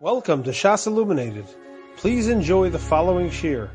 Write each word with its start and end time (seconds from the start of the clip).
Welcome 0.00 0.44
to 0.44 0.50
Shas 0.50 0.86
Illuminated. 0.86 1.46
Please 1.96 2.28
enjoy 2.28 2.70
the 2.70 2.78
following 2.78 3.30
shir. 3.30 3.68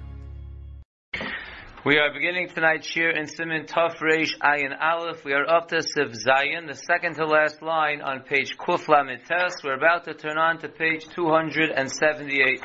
We 1.85 1.97
are 1.97 2.13
beginning 2.13 2.47
tonight's 2.47 2.87
shir 2.87 3.09
in 3.09 3.25
Siman 3.25 3.67
Tov 3.67 3.97
Reish 3.97 4.39
Ayin 4.39 4.71
Aleph. 4.79 5.25
We 5.25 5.33
are 5.33 5.45
up 5.45 5.67
to 5.67 5.79
Siv 5.79 6.15
Zayin, 6.25 6.65
the 6.65 6.75
second 6.75 7.15
to 7.15 7.25
last 7.25 7.61
line 7.61 7.99
on 7.99 8.21
page 8.21 8.57
Kuf 8.57 8.85
Tes. 8.85 9.63
We're 9.65 9.73
about 9.73 10.05
to 10.05 10.13
turn 10.13 10.37
on 10.37 10.59
to 10.59 10.69
page 10.69 11.09
278. 11.13 12.61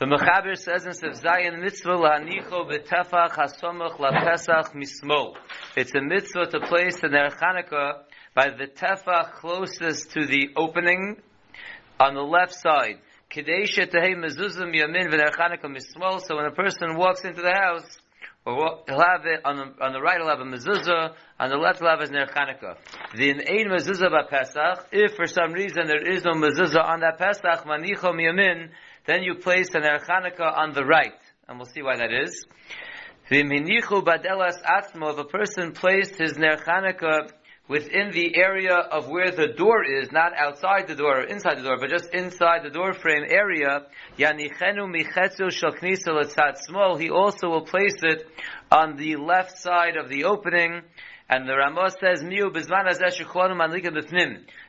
The 0.00 0.06
Mechaber 0.06 0.58
says 0.58 0.84
in 0.84 0.94
Siv 0.94 1.22
Zayin, 1.22 1.60
Mitzvah 1.60 1.90
la'anicho 1.90 2.68
b'tefach 2.68 3.36
hasomach 3.36 3.98
la'pesach 3.98 4.74
mismo. 4.74 5.36
It's 5.76 5.94
a 5.94 6.00
mitzvah 6.00 6.46
to 6.46 6.60
place 6.66 7.00
the 7.00 7.06
Ner 7.06 7.30
by 8.34 8.48
the 8.48 8.66
tefach 8.66 9.34
closest 9.34 10.10
to 10.14 10.26
the 10.26 10.48
opening 10.56 11.18
on 12.02 12.14
the 12.14 12.20
left 12.20 12.54
side. 12.54 12.98
Kadesha 13.30 13.86
tehei 13.86 14.16
mezuzim 14.16 14.74
yamin 14.74 15.08
v'nerchanika 15.08 15.64
mismol. 15.64 16.20
So 16.20 16.36
when 16.36 16.46
a 16.46 16.50
person 16.50 16.96
walks 16.96 17.24
into 17.24 17.42
the 17.42 17.54
house, 17.54 17.98
or 18.44 18.82
he'll 18.88 19.00
have 19.00 19.24
it 19.24 19.40
on 19.44 19.56
the, 19.56 19.84
on 19.84 19.92
the 19.92 20.00
right, 20.00 20.18
he'll 20.18 20.28
have 20.28 20.40
a 20.40 20.44
mezuzah. 20.44 21.14
On 21.38 21.48
the 21.48 21.56
left, 21.56 21.78
he'll 21.78 21.88
have 21.88 22.00
his 22.00 22.10
nerchanika. 22.10 22.76
The 23.14 23.30
ein 23.30 23.68
mezuzah 23.68 24.10
ba 24.10 24.24
Pesach. 24.28 24.88
If 24.90 25.14
for 25.14 25.26
some 25.26 25.52
reason 25.52 25.86
there 25.86 26.04
is 26.04 26.24
no 26.24 26.32
mezuzah 26.32 26.84
on 26.84 27.00
that 27.00 27.18
Pesach, 27.18 27.64
manicho 27.64 28.12
yamin, 28.12 28.70
then 29.06 29.22
you 29.22 29.36
place 29.36 29.70
the 29.70 29.78
nerchanika 29.78 30.58
on 30.58 30.72
the 30.72 30.84
right, 30.84 31.14
and 31.48 31.58
we'll 31.58 31.66
see 31.66 31.82
why 31.82 31.96
that 31.96 32.12
is. 32.12 32.44
The 33.30 33.44
V'minichu 33.44 34.04
badelas 34.04 34.60
atzmo. 34.62 35.12
If 35.12 35.18
a 35.18 35.24
person 35.24 35.72
placed 35.72 36.18
his 36.18 36.34
nerchanika 36.34 37.30
within 37.72 38.10
the 38.10 38.36
area 38.36 38.74
of 38.76 39.08
where 39.08 39.30
the 39.30 39.46
door 39.46 39.82
is, 39.82 40.12
not 40.12 40.36
outside 40.36 40.86
the 40.86 40.94
door 40.94 41.20
or 41.20 41.24
inside 41.24 41.56
the 41.56 41.62
door, 41.62 41.78
but 41.80 41.88
just 41.88 42.12
inside 42.12 42.62
the 42.62 42.68
door 42.68 42.92
frame 42.92 43.24
area, 43.26 43.86
Yanichenu 44.18 44.84
michetzu 44.94 45.50
small, 46.66 46.98
he 46.98 47.08
also 47.08 47.48
will 47.48 47.64
place 47.64 47.96
it 48.02 48.28
on 48.70 48.96
the 48.98 49.16
left 49.16 49.56
side 49.56 49.96
of 49.96 50.10
the 50.10 50.24
opening, 50.24 50.82
and 51.30 51.48
the 51.48 51.56
Ramah 51.56 51.92
says, 51.98 52.22
Miu. 52.22 52.52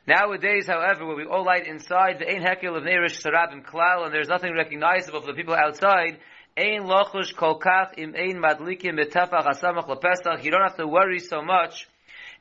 Nowadays, 0.07 0.67
however, 0.67 1.05
where 1.05 1.17
we 1.17 1.25
all 1.25 1.43
light 1.43 1.67
inside, 1.67 2.19
the 2.19 2.31
ain 2.31 2.41
hekel 2.41 2.77
of 2.77 2.83
neirish 2.83 3.21
sarabim 3.21 3.65
klal, 3.65 4.05
and 4.05 4.13
there's 4.13 4.29
nothing 4.29 4.53
recognizable 4.53 5.19
for 5.19 5.27
the 5.27 5.33
people 5.33 5.55
outside, 5.55 6.19
ein 6.55 6.83
lochush 6.83 7.35
kolkach 7.35 7.97
im 7.97 8.15
ein 8.15 8.41
madlikim 8.41 8.97
betafach 8.97 9.45
asamach 9.45 9.89
lepesach, 9.89 10.41
you 10.45 10.51
don't 10.51 10.63
have 10.63 10.77
to 10.77 10.87
worry 10.87 11.19
so 11.19 11.41
much 11.41 11.89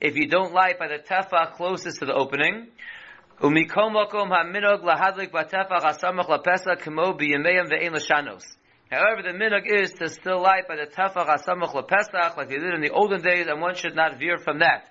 if 0.02 0.16
you 0.16 0.26
don't 0.26 0.52
light 0.52 0.80
by 0.80 0.88
the 0.88 0.98
tefach 0.98 1.52
closest 1.52 2.00
to 2.00 2.06
the 2.06 2.12
opening. 2.12 2.66
However, 3.40 3.62
the 9.22 9.32
minog 9.32 9.66
is 9.66 9.92
to 9.92 10.08
still 10.08 10.42
light 10.42 10.66
by 10.66 10.74
the 10.74 10.86
tefach 10.86 11.28
asamach 11.28 11.72
lapesach 11.72 12.36
like 12.36 12.48
they 12.48 12.58
did 12.58 12.74
in 12.74 12.80
the 12.80 12.90
olden 12.90 13.22
days, 13.22 13.46
and 13.46 13.60
one 13.60 13.76
should 13.76 13.94
not 13.94 14.18
veer 14.18 14.38
from 14.38 14.58
that. 14.58 14.88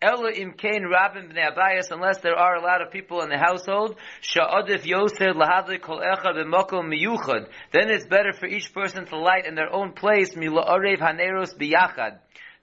Ella 0.00 0.30
im 0.30 0.52
kain 0.52 0.86
rabin 0.88 1.30
b'nei 1.30 1.50
abayas, 1.52 1.90
unless 1.90 2.18
there 2.18 2.36
are 2.36 2.54
a 2.54 2.62
lot 2.62 2.80
of 2.80 2.92
people 2.92 3.22
in 3.22 3.30
the 3.30 3.38
household, 3.38 3.96
sha'odif 4.20 4.84
yosed 4.86 5.18
lahadlik 5.18 5.80
kol 5.82 6.00
echad 6.00 6.36
b'mokom 6.36 6.92
miyuchad. 6.92 7.48
Then 7.72 7.90
it's 7.90 8.06
better 8.06 8.32
for 8.32 8.46
each 8.46 8.72
person 8.72 9.06
to 9.06 9.18
light 9.18 9.46
in 9.46 9.56
their 9.56 9.72
own 9.72 9.94
place, 9.94 10.34
mila'orev 10.34 10.98
haneros 10.98 11.58
biyachad 11.58 12.18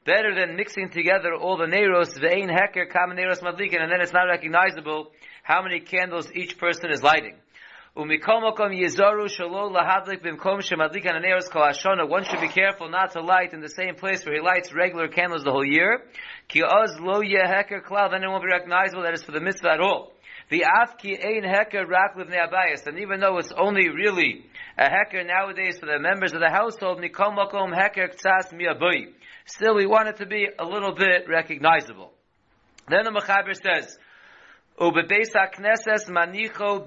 better 0.06 0.34
than 0.34 0.56
mixing 0.56 0.90
together 0.90 1.34
all 1.34 1.58
the 1.58 1.68
neros, 1.68 2.18
ve'ein 2.18 2.50
heker, 2.50 2.90
common 2.90 3.18
neros 3.18 3.42
madlikin, 3.42 3.82
and 3.82 3.92
then 3.92 4.02
it's 4.02 4.14
not 4.14 4.24
recognizable 4.24 5.12
how 5.44 5.62
many 5.62 5.80
candles 5.80 6.32
each 6.34 6.58
person 6.58 6.92
is 6.92 7.04
lighting. 7.04 7.36
Umikomokom 7.96 8.72
yezaru 8.72 9.28
shalo 9.28 9.70
lahadlik 9.70 10.24
bimkom 10.24 10.62
shemadlikan 10.62 11.14
aneros 11.14 11.52
kol 11.52 11.64
hashona. 11.64 12.08
One 12.08 12.24
should 12.24 12.40
be 12.40 12.48
careful 12.48 12.90
not 12.90 13.12
to 13.12 13.22
light 13.22 13.54
in 13.54 13.60
the 13.60 13.70
same 13.70 13.96
place 13.96 14.26
where 14.26 14.36
he 14.36 14.42
lights 14.42 14.74
regular 14.74 15.10
candles 15.10 15.44
the 15.44 15.52
whole 15.52 15.66
year. 15.66 16.04
Ki 16.48 16.64
oz 16.64 16.98
lo 17.02 17.22
yeheker 17.22 17.84
klal, 17.84 18.10
then 18.10 18.24
it 18.24 18.30
won't 18.30 18.44
be 18.44 18.50
recognizable 18.50 19.04
that 19.04 19.14
it's 19.14 19.24
for 19.24 19.34
the 19.34 19.42
mitzvah 19.42 19.72
at 19.72 19.82
all. 19.82 20.14
The 20.50 20.64
afki 20.64 21.20
ein 21.24 21.44
heker 21.44 21.86
rak 21.86 22.16
livnei 22.16 22.48
abayis, 22.48 22.88
and 22.88 22.98
even 22.98 23.20
though 23.20 23.38
it's 23.38 23.52
only 23.52 23.90
really 23.90 24.46
a 24.78 24.86
heker 24.86 25.28
nowadays 25.28 25.78
for 25.78 25.86
the 25.86 26.00
members 26.00 26.32
of 26.34 26.40
the 26.40 26.50
household, 26.50 27.02
nikomokom 27.02 27.74
heker 27.74 28.16
ktsas 28.16 28.54
miyaboy. 28.54 29.12
Still, 29.46 29.76
we 29.76 29.86
want 29.86 30.10
it 30.10 30.18
to 30.18 30.26
be 30.26 30.48
a 30.58 30.66
little 30.66 30.94
bit 30.94 31.28
recognizable. 31.28 32.12
Then 32.88 33.04
the 33.04 33.12
Mechaber 33.12 33.56
says, 33.56 33.98
Ubebeis 34.80 35.32
manicho 36.10 36.86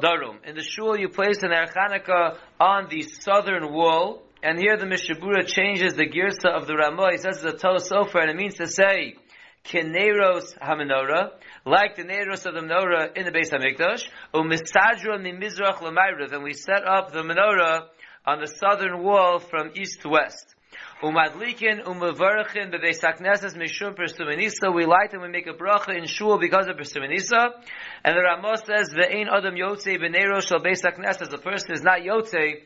darum. 0.00 0.44
In 0.44 0.54
the 0.54 0.62
shul, 0.62 0.98
you 0.98 1.08
place 1.08 1.42
an 1.42 1.50
erchanika 1.50 2.36
on 2.60 2.88
the 2.90 3.02
southern 3.02 3.72
wall, 3.72 4.22
and 4.42 4.58
here 4.58 4.76
the 4.76 4.84
Mishabura 4.84 5.46
changes 5.46 5.94
the 5.94 6.06
girsa 6.06 6.50
of 6.54 6.66
the 6.66 6.74
Ramah. 6.74 7.12
He 7.12 7.18
says 7.18 7.42
it's 7.42 7.54
a 7.54 7.56
Tos 7.56 7.88
Sofer, 7.88 8.20
and 8.20 8.30
it 8.30 8.36
means 8.36 8.56
to 8.56 8.66
say, 8.66 9.14
Keneros 9.64 10.58
HaMenorah, 10.58 11.30
like 11.64 11.96
the 11.96 12.04
Neros 12.04 12.44
of 12.44 12.52
the 12.52 12.60
menorah 12.60 13.16
in 13.16 13.24
the 13.24 13.30
Beis 13.30 13.50
HaMikdash, 13.50 14.06
Umisadra 14.34 15.18
Mimizrach 15.18 15.80
L'mayrav, 15.80 16.32
and 16.32 16.42
we 16.42 16.52
set 16.52 16.86
up 16.86 17.12
the 17.12 17.22
menorah 17.22 17.86
on 18.26 18.40
the 18.40 18.46
southern 18.46 19.02
wall 19.02 19.38
from 19.38 19.70
east 19.74 20.02
to 20.02 20.10
west. 20.10 20.53
Umadlikin 21.04 21.84
umavarachin 21.84 22.72
bebeis 22.72 23.00
hakneses 23.02 23.54
mishum 23.58 23.94
persumenisa. 23.94 24.74
We 24.74 24.86
light 24.86 25.12
and 25.12 25.20
we 25.20 25.28
make 25.28 25.46
a 25.46 25.52
bracha 25.52 25.94
in 25.94 26.06
shul 26.06 26.38
because 26.38 26.66
of 26.66 26.76
persumenisa. 26.76 27.50
And 28.02 28.16
the 28.16 28.22
Ramos 28.22 28.62
says 28.64 28.94
ve'ein 28.94 29.26
adam 29.30 29.54
yotze 29.54 29.98
b'neiro 30.00 30.40
shal 30.40 30.60
beis 30.60 30.82
hakneses. 30.82 31.28
The 31.28 31.36
person 31.36 31.72
is 31.72 31.82
not 31.82 32.00
yotze 32.00 32.62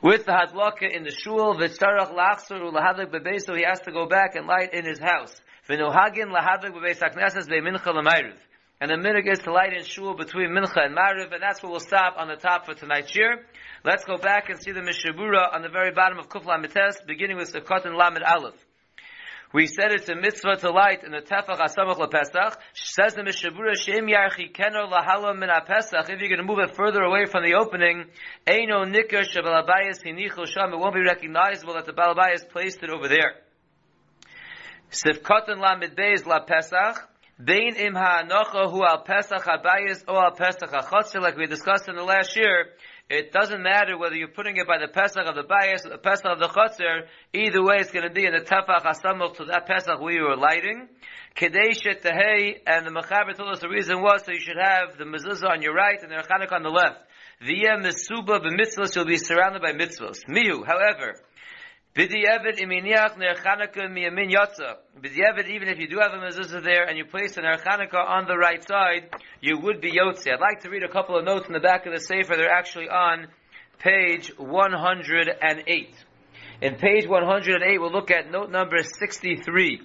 with 0.00 0.24
the 0.24 0.32
hadlaka 0.32 0.90
in 0.90 1.04
the 1.04 1.10
shul. 1.10 1.54
V'tzarach 1.54 2.14
lachsur 2.16 2.62
ulahadlik 2.62 3.12
bebeis. 3.12 3.42
So 3.42 3.54
he 3.54 3.64
has 3.64 3.80
to 3.80 3.92
go 3.92 4.06
back 4.06 4.36
and 4.36 4.46
light 4.46 4.72
in 4.72 4.86
his 4.86 4.98
house. 4.98 5.38
V'nohagin 5.68 6.32
lahadlik 6.32 6.72
bebeis 6.72 7.00
hakneses 7.00 7.46
ve'mincha 7.46 7.92
l'mayriv. 7.92 8.38
And 8.80 8.90
the 8.90 8.94
minig 8.94 9.42
to 9.42 9.52
light 9.52 9.74
in 9.74 9.84
shul 9.84 10.14
between 10.14 10.50
mincha 10.50 10.86
and 10.86 10.96
mariv, 10.96 11.32
and 11.32 11.42
that's 11.42 11.62
where 11.62 11.70
we'll 11.70 11.80
stop 11.80 12.14
on 12.16 12.28
the 12.28 12.36
top 12.36 12.64
for 12.64 12.72
tonight's 12.72 13.14
year. 13.14 13.44
Let's 13.84 14.04
go 14.04 14.16
back 14.16 14.48
and 14.48 14.58
see 14.58 14.72
the 14.72 14.80
Mishabura 14.80 15.54
on 15.54 15.60
the 15.60 15.68
very 15.68 15.92
bottom 15.92 16.18
of 16.18 16.30
Kuf 16.30 16.44
Lamites, 16.44 17.06
beginning 17.06 17.36
with 17.36 17.52
Sukkot 17.52 17.84
and 17.84 17.94
Lamed 17.94 18.22
Aleph. 18.22 18.54
We 19.52 19.66
said 19.66 19.92
it's 19.92 20.08
a 20.08 20.14
mitzvah 20.14 20.56
to 20.58 20.70
light 20.70 21.02
in 21.04 21.10
the 21.10 21.18
Tefach 21.18 21.58
Asamach 21.58 21.98
LaPesach. 21.98 22.56
Says 22.72 23.14
the 23.14 23.22
Mishabura, 23.22 23.76
Shem 23.76 24.06
Yarchi 24.06 24.54
Keno 24.54 24.88
Lahalam 24.88 25.40
Min 25.40 25.50
Pesach. 25.66 26.08
If 26.08 26.20
you're 26.20 26.28
going 26.28 26.38
to 26.38 26.44
move 26.44 26.60
it 26.60 26.74
further 26.76 27.02
away 27.02 27.26
from 27.26 27.42
the 27.42 27.54
opening, 27.54 28.06
Eino 28.46 28.86
Nikar 28.86 29.26
Shabalabayas 29.28 30.04
Hinichel 30.06 30.46
Sham. 30.46 30.72
It 30.72 30.78
won't 30.78 30.94
be 30.94 31.02
recognizable 31.02 31.74
that 31.74 31.84
the 31.84 31.92
Balabayas 31.92 32.48
placed 32.48 32.82
it 32.82 32.90
over 32.90 33.08
there. 33.08 33.34
Sifkot 34.90 35.48
and 35.48 35.60
Lamed 35.60 35.96
Beis 35.96 36.22
LaPesach. 36.22 36.98
Bein 37.42 37.74
im 37.76 37.94
ha'anocha 37.94 38.70
hu 38.70 38.84
al 38.84 39.02
Pesach 39.02 39.44
habayis 39.44 40.04
or 40.06 40.24
al 40.24 40.32
Pesach 40.32 40.70
ha'chotzer, 40.70 41.20
like 41.20 41.36
we 41.36 41.46
discussed 41.46 41.88
in 41.88 41.96
the 41.96 42.02
last 42.02 42.36
year, 42.36 42.66
it 43.08 43.32
doesn't 43.32 43.62
matter 43.62 43.96
whether 43.96 44.14
you're 44.14 44.28
putting 44.28 44.56
it 44.58 44.66
by 44.66 44.78
the 44.78 44.88
Pesach 44.88 45.26
of 45.26 45.34
the 45.34 45.42
Bayis 45.42 45.86
or 45.86 45.90
the 45.90 45.98
Pesach 45.98 46.26
of 46.26 46.38
the 46.38 46.48
Chotzer, 46.48 47.08
either 47.32 47.64
way 47.64 47.76
it's 47.78 47.90
going 47.90 48.06
to 48.06 48.12
be 48.12 48.26
in 48.26 48.32
the 48.32 48.40
Tefach 48.40 48.82
HaSamuch 48.82 49.36
to 49.38 49.46
that 49.46 49.66
Pesach 49.66 49.98
we 50.00 50.20
were 50.20 50.36
lighting. 50.36 50.86
Kadesh 51.34 51.80
Tehei, 51.82 52.60
and 52.66 52.86
the 52.86 52.90
Mechaber 52.90 53.34
told 53.34 53.48
us 53.50 53.60
the 53.60 53.68
reason 53.68 54.02
was 54.02 54.22
so 54.26 54.32
you 54.32 54.40
should 54.40 54.60
have 54.60 54.98
the 54.98 55.04
mezuzah 55.04 55.48
on 55.48 55.62
your 55.62 55.74
right 55.74 55.98
and 56.02 56.12
the 56.12 56.16
Chanukah 56.16 56.52
on 56.52 56.62
the 56.62 56.68
left. 56.68 57.00
Via 57.40 57.78
Mesuba 57.78 58.38
b'mitzvahs, 58.44 58.94
you'll 58.94 59.06
be 59.06 59.16
surrounded 59.16 59.62
by 59.62 59.72
mitzvahs. 59.72 60.24
Miu, 60.28 60.64
however, 60.66 61.16
B'di'evet 61.92 62.60
iminiach 62.60 63.18
ner 63.18 63.34
Chanukah 63.34 63.90
miyamin 63.90 64.30
yotza. 64.30 64.76
B'di'evet, 65.00 65.48
even 65.48 65.66
if 65.66 65.78
you 65.80 65.88
do 65.88 65.98
have 65.98 66.12
a 66.12 66.18
mezuzah 66.18 66.62
there 66.62 66.84
and 66.84 66.96
you 66.96 67.04
place 67.04 67.36
an 67.36 67.42
Chanukah 67.42 68.08
on 68.08 68.28
the 68.28 68.36
right 68.36 68.62
side, 68.62 69.10
you 69.40 69.58
would 69.58 69.80
be 69.80 69.90
yotze. 69.90 70.30
I'd 70.32 70.38
like 70.38 70.60
to 70.60 70.70
read 70.70 70.84
a 70.84 70.88
couple 70.88 71.18
of 71.18 71.24
notes 71.24 71.48
in 71.48 71.52
the 71.52 71.58
back 71.58 71.86
of 71.86 71.92
the 71.92 71.98
Sefer. 71.98 72.36
They're 72.36 72.48
actually 72.48 72.88
on 72.88 73.26
page 73.80 74.30
108. 74.38 75.94
In 76.62 76.74
page 76.76 77.08
108, 77.08 77.78
we'll 77.80 77.90
look 77.90 78.12
at 78.12 78.30
note 78.30 78.50
number 78.50 78.84
63. 78.84 79.80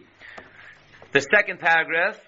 The 1.12 1.22
second 1.22 1.60
paragraph. 1.60 2.20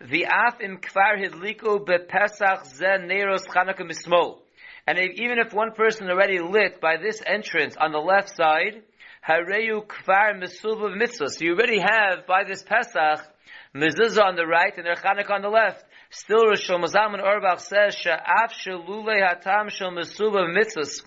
The 0.00 0.24
af 0.24 0.62
im 0.62 0.78
kvar 0.78 1.22
hidliko 1.22 1.84
bepesach 1.86 2.64
zen 2.64 3.06
neros 3.06 3.46
Chanukah 3.46 3.80
mismol. 3.80 4.38
And 4.86 4.98
if, 4.98 5.10
even 5.16 5.38
if 5.38 5.52
one 5.52 5.72
person 5.72 6.08
already 6.08 6.38
lit 6.38 6.80
by 6.80 6.96
this 6.96 7.20
entrance 7.26 7.76
on 7.76 7.92
the 7.92 7.98
left 7.98 8.34
side, 8.34 8.82
Hareyu 9.28 9.86
kvar 9.86 10.38
mitzvah. 10.38 11.28
So 11.28 11.44
you 11.44 11.54
already 11.54 11.80
have 11.80 12.26
by 12.26 12.44
this 12.44 12.62
Pesach 12.62 13.26
mezuzah 13.74 14.22
on 14.22 14.36
the 14.36 14.46
right 14.46 14.72
and 14.76 14.86
Chanukah 14.86 15.30
on 15.30 15.42
the 15.42 15.48
left. 15.48 15.84
Still, 16.10 16.44
Rishon 16.44 16.84
Mazaman 16.84 17.20
Orbach 17.20 17.58
says, 17.58 17.96
Sha'af 17.96 18.52
shalule 18.52 19.20
hatam 19.20 19.68
shel 19.70 19.90
mesuba 19.90 20.46
mitzvahs. 20.56 21.02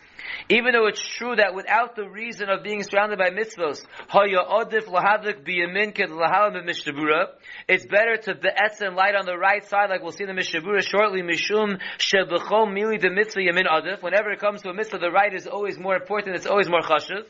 Even 0.50 0.74
though 0.74 0.88
it's 0.88 1.02
true 1.02 1.38
that 1.38 1.56
without 1.56 1.96
the 1.96 2.08
reason 2.08 2.50
of 2.50 2.62
being 2.62 2.84
surrounded 2.84 3.18
by 3.18 3.30
mitzvahs, 3.30 3.86
it's 7.68 7.86
better 7.86 8.18
to 8.18 8.36
be'etz 8.36 8.82
and 8.82 8.96
light 8.98 9.16
on 9.16 9.26
the 9.26 9.38
right 9.38 9.66
side, 9.66 9.90
like 9.90 10.04
we'll 10.04 10.12
see 10.12 10.26
in 10.26 10.36
the 10.36 10.40
Mishabura 10.40 10.86
shortly, 10.86 11.22
mishum 11.22 11.80
shebechol 11.98 12.68
mili 12.68 13.00
de 13.00 13.10
mitzvah 13.10 13.40
yamin 13.40 13.66
adif. 13.66 14.04
Whenever 14.04 14.32
it 14.32 14.40
comes 14.40 14.62
to 14.64 14.70
a 14.70 14.74
mitzvah, 14.74 14.98
the 14.98 15.10
right 15.10 15.34
is 15.34 15.48
always 15.48 15.80
more 15.80 15.96
important, 15.96 16.36
it's 16.36 16.46
always 16.46 16.70
more 16.70 16.82
chashiv. 16.82 17.24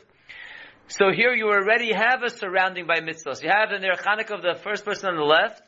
So 0.90 1.12
here 1.12 1.32
you 1.32 1.46
already 1.46 1.92
have 1.92 2.24
a 2.24 2.30
surrounding 2.30 2.84
by 2.84 2.98
mitzvahs. 2.98 3.44
You 3.44 3.48
have 3.48 3.70
the 3.70 3.78
Chanukah 3.78 4.34
of 4.34 4.42
the 4.42 4.60
first 4.60 4.84
person 4.84 5.10
on 5.10 5.16
the 5.16 5.22
left, 5.22 5.62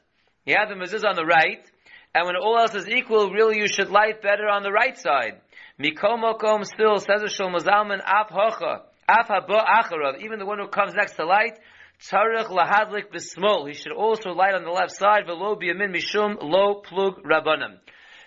you 0.45 0.57
have 0.59 0.69
the 0.69 0.75
mezuzah 0.75 1.11
on 1.11 1.15
the 1.15 1.25
right, 1.25 1.65
and 2.13 2.27
when 2.27 2.35
all 2.35 2.59
else 2.59 2.75
is 2.75 2.89
equal, 2.89 3.31
really 3.31 3.59
you 3.59 3.69
should 3.69 3.89
light 3.89 4.21
better 4.21 4.49
on 4.49 4.65
the 4.65 4.73
right 4.73 4.99
side. 4.99 5.41
Mikomokom 5.81 6.67
still 6.67 6.99
says 6.99 7.23
a 7.23 7.27
Shlomo 7.27 7.61
Zalman 7.61 8.01
af 8.05 8.31
hocha 8.31 8.81
af 9.09 9.29
haba 9.29 9.65
acharav. 9.65 10.21
Even 10.25 10.41
the 10.41 10.45
one 10.45 10.59
who 10.59 10.67
comes 10.67 10.93
next 10.93 11.15
to 11.15 11.25
light, 11.25 11.57
tzarich 12.01 12.49
lahadlik 12.49 13.13
b'smol. 13.15 13.69
He 13.69 13.75
should 13.75 13.93
also 13.93 14.31
light 14.31 14.57
on 14.57 14.65
the 14.65 14.73
left 14.73 14.91
side. 14.91 15.29
V'lo 15.29 15.57
biyamin 15.57 15.95
mishum 15.95 16.37
lo 16.43 16.81
plug 16.81 17.23
rabbanim. 17.23 17.79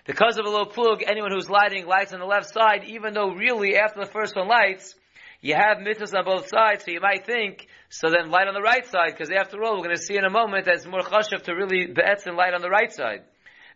Because 0.06 0.38
of 0.38 0.46
a 0.46 0.48
low 0.48 0.64
plug, 0.64 1.02
anyone 1.06 1.30
who's 1.30 1.50
lighting 1.50 1.86
lights 1.86 2.14
on 2.14 2.20
the 2.20 2.26
left 2.26 2.50
side, 2.54 2.84
even 2.86 3.12
though 3.12 3.34
really 3.34 3.76
after 3.76 4.00
the 4.00 4.10
first 4.10 4.34
one 4.34 4.48
lights, 4.48 4.94
you 5.40 5.54
have 5.54 5.78
mitzvahs 5.78 6.14
on 6.16 6.24
both 6.24 6.48
sides, 6.48 6.84
so 6.84 6.90
you 6.90 7.00
might 7.00 7.26
think, 7.26 7.66
so 7.88 8.08
then 8.10 8.30
light 8.30 8.48
on 8.48 8.54
the 8.54 8.62
right 8.62 8.86
side, 8.86 9.12
because 9.12 9.30
after 9.30 9.62
all, 9.62 9.76
we're 9.76 9.84
going 9.84 9.96
to 9.96 10.02
see 10.02 10.16
in 10.16 10.24
a 10.24 10.30
moment 10.30 10.64
that 10.64 10.74
it's 10.74 10.86
more 10.86 11.00
chashav 11.00 11.42
to 11.42 11.52
really 11.54 11.86
be'etz 11.86 12.26
and 12.26 12.36
light 12.36 12.54
on 12.54 12.62
the 12.62 12.70
right 12.70 12.92
side. 12.92 13.22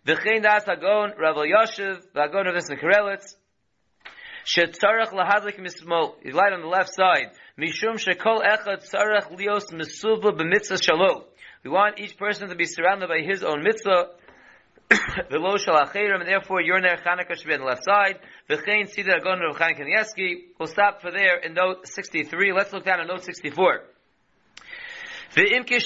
V'chein 0.07 0.43
das 0.43 0.65
hagon, 0.65 1.13
Rav 1.19 1.37
Yashiv, 1.37 2.01
v'hagon 2.15 2.49
of 2.49 2.55
Nissen 2.55 2.79
Karelitz, 2.79 3.37
shetzarach 4.47 5.13
lahadlik 5.13 5.59
mismol, 5.59 6.15
light 6.33 6.53
on 6.53 6.63
the 6.63 6.69
left 6.69 6.95
side, 6.95 7.31
mishum 7.59 7.97
shekol 7.97 8.43
echad 8.43 8.89
tzarach 8.89 9.31
lios 9.39 9.71
mesuva 9.73 10.33
b'mitzvah 10.33 10.83
shalom. 10.83 11.25
We 11.63 11.71
want 11.71 12.01
each 12.01 12.17
person 12.17 12.49
to 12.49 12.55
be 12.55 12.65
surrounded 12.65 13.09
by 13.09 13.21
his 13.21 13.45
own 13.45 13.63
mitzvah, 13.63 14.07
V'lo 14.91 15.59
shal 15.59 15.77
achirim, 15.77 16.21
and 16.21 16.29
therefore 16.29 16.61
your 16.61 16.81
ner 16.81 16.97
Chanukah 16.97 17.37
should 17.37 17.47
be 17.47 17.55
on 17.55 17.61
the 17.61 17.67
left 17.67 17.85
side. 17.85 18.19
V'chein 18.49 18.89
sidar 18.93 19.19
agon 19.19 19.41
Rav 19.41 19.57
Chaim 19.57 19.77
Kanievsky. 19.77 20.51
We'll 20.59 20.67
stop 20.67 21.01
for 21.01 21.11
there 21.11 21.39
in 21.39 21.55
note 21.55 21.87
63. 21.87 22.53
Let's 22.53 22.73
look 22.73 22.85
down 22.85 23.01
at 23.01 23.07
note 23.07 23.25
64. 23.25 23.83
Even 25.37 25.63
though 25.63 25.69
we're 25.69 25.79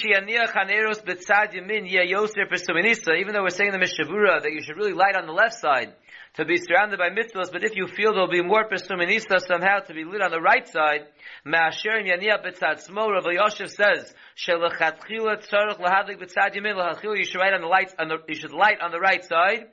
saying 3.50 3.75
in 3.75 3.79
the 3.79 3.85
Mishavura 3.85 4.43
that 4.43 4.50
you 4.50 4.62
should 4.62 4.76
really 4.76 4.94
light 4.94 5.17
on 5.17 5.26
the 5.26 5.32
left 5.32 5.61
side 5.61 5.93
to 6.37 6.46
be 6.46 6.56
surrounded 6.56 6.99
by 6.99 7.11
mitzvahs, 7.11 7.52
but 7.52 7.62
if 7.62 7.76
you 7.76 7.87
feel 7.87 8.12
there'll 8.12 8.31
be 8.31 8.43
more 8.43 8.67
pesuminista 8.67 9.38
somehow 9.41 9.81
to 9.81 9.93
be 9.93 10.05
lit 10.05 10.23
on 10.23 10.31
the 10.31 10.41
right 10.41 10.67
side, 10.67 11.08
Ma'asher 11.46 12.02
Yaniyah 12.02 12.43
B'tzad 12.43 12.81
Smo, 12.88 13.11
Rav 13.11 13.25
Yoshev 13.25 13.69
says, 13.69 14.14
Shelachatchila 14.35 15.47
Tzarech 15.47 15.79
Lahadik 15.79 16.19
B'tzad 16.19 16.55
Yamin, 16.55 16.76
Lachachila, 16.76 17.19
you 17.19 17.25
should 17.25 17.40
light 17.40 17.52
on 17.52 17.61
the 17.61 17.67
light, 17.67 17.94
on 17.99 18.08
the, 18.08 18.17
you 18.26 18.35
should 18.35 18.50
light 18.50 18.81
on 18.81 18.93
the 18.93 18.99
right 18.99 19.23
side, 19.23 19.67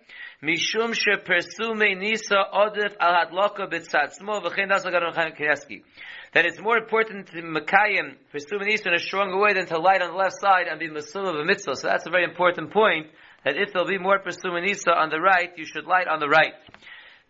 Mishum 0.44 0.94
She 0.94 1.15
Persume 1.24 1.97
Nisa 1.97 2.44
Odif 2.53 2.94
Al 3.00 3.25
Hadloka 3.25 3.71
B'tzad 3.71 4.12
Smo, 4.19 4.41
V'chein 4.44 4.67
Das 4.67 4.83
Lagadon 4.83 5.15
Kanievsky 5.15 5.83
that 6.33 6.45
it's 6.45 6.61
more 6.61 6.77
important 6.77 7.27
to 7.27 7.41
Makayim, 7.41 8.15
pursue 8.31 8.59
an 8.59 8.67
in 8.69 8.93
a 8.93 8.99
stronger 8.99 9.37
way 9.37 9.53
than 9.53 9.65
to 9.67 9.77
light 9.77 10.01
on 10.01 10.11
the 10.11 10.17
left 10.17 10.39
side 10.39 10.67
and 10.69 10.79
be 10.79 10.87
Masul 10.87 11.27
of 11.27 11.35
a 11.35 11.43
mitzvah. 11.43 11.75
So 11.75 11.87
that's 11.87 12.05
a 12.07 12.09
very 12.09 12.23
important 12.23 12.71
point, 12.71 13.07
that 13.43 13.57
if 13.57 13.73
there'll 13.73 13.87
be 13.87 13.97
more 13.97 14.19
pursue 14.19 14.55
Isa 14.57 14.91
on 14.91 15.09
the 15.09 15.19
right, 15.19 15.51
you 15.57 15.65
should 15.65 15.85
light 15.85 16.07
on 16.07 16.19
the 16.19 16.29
right. 16.29 16.53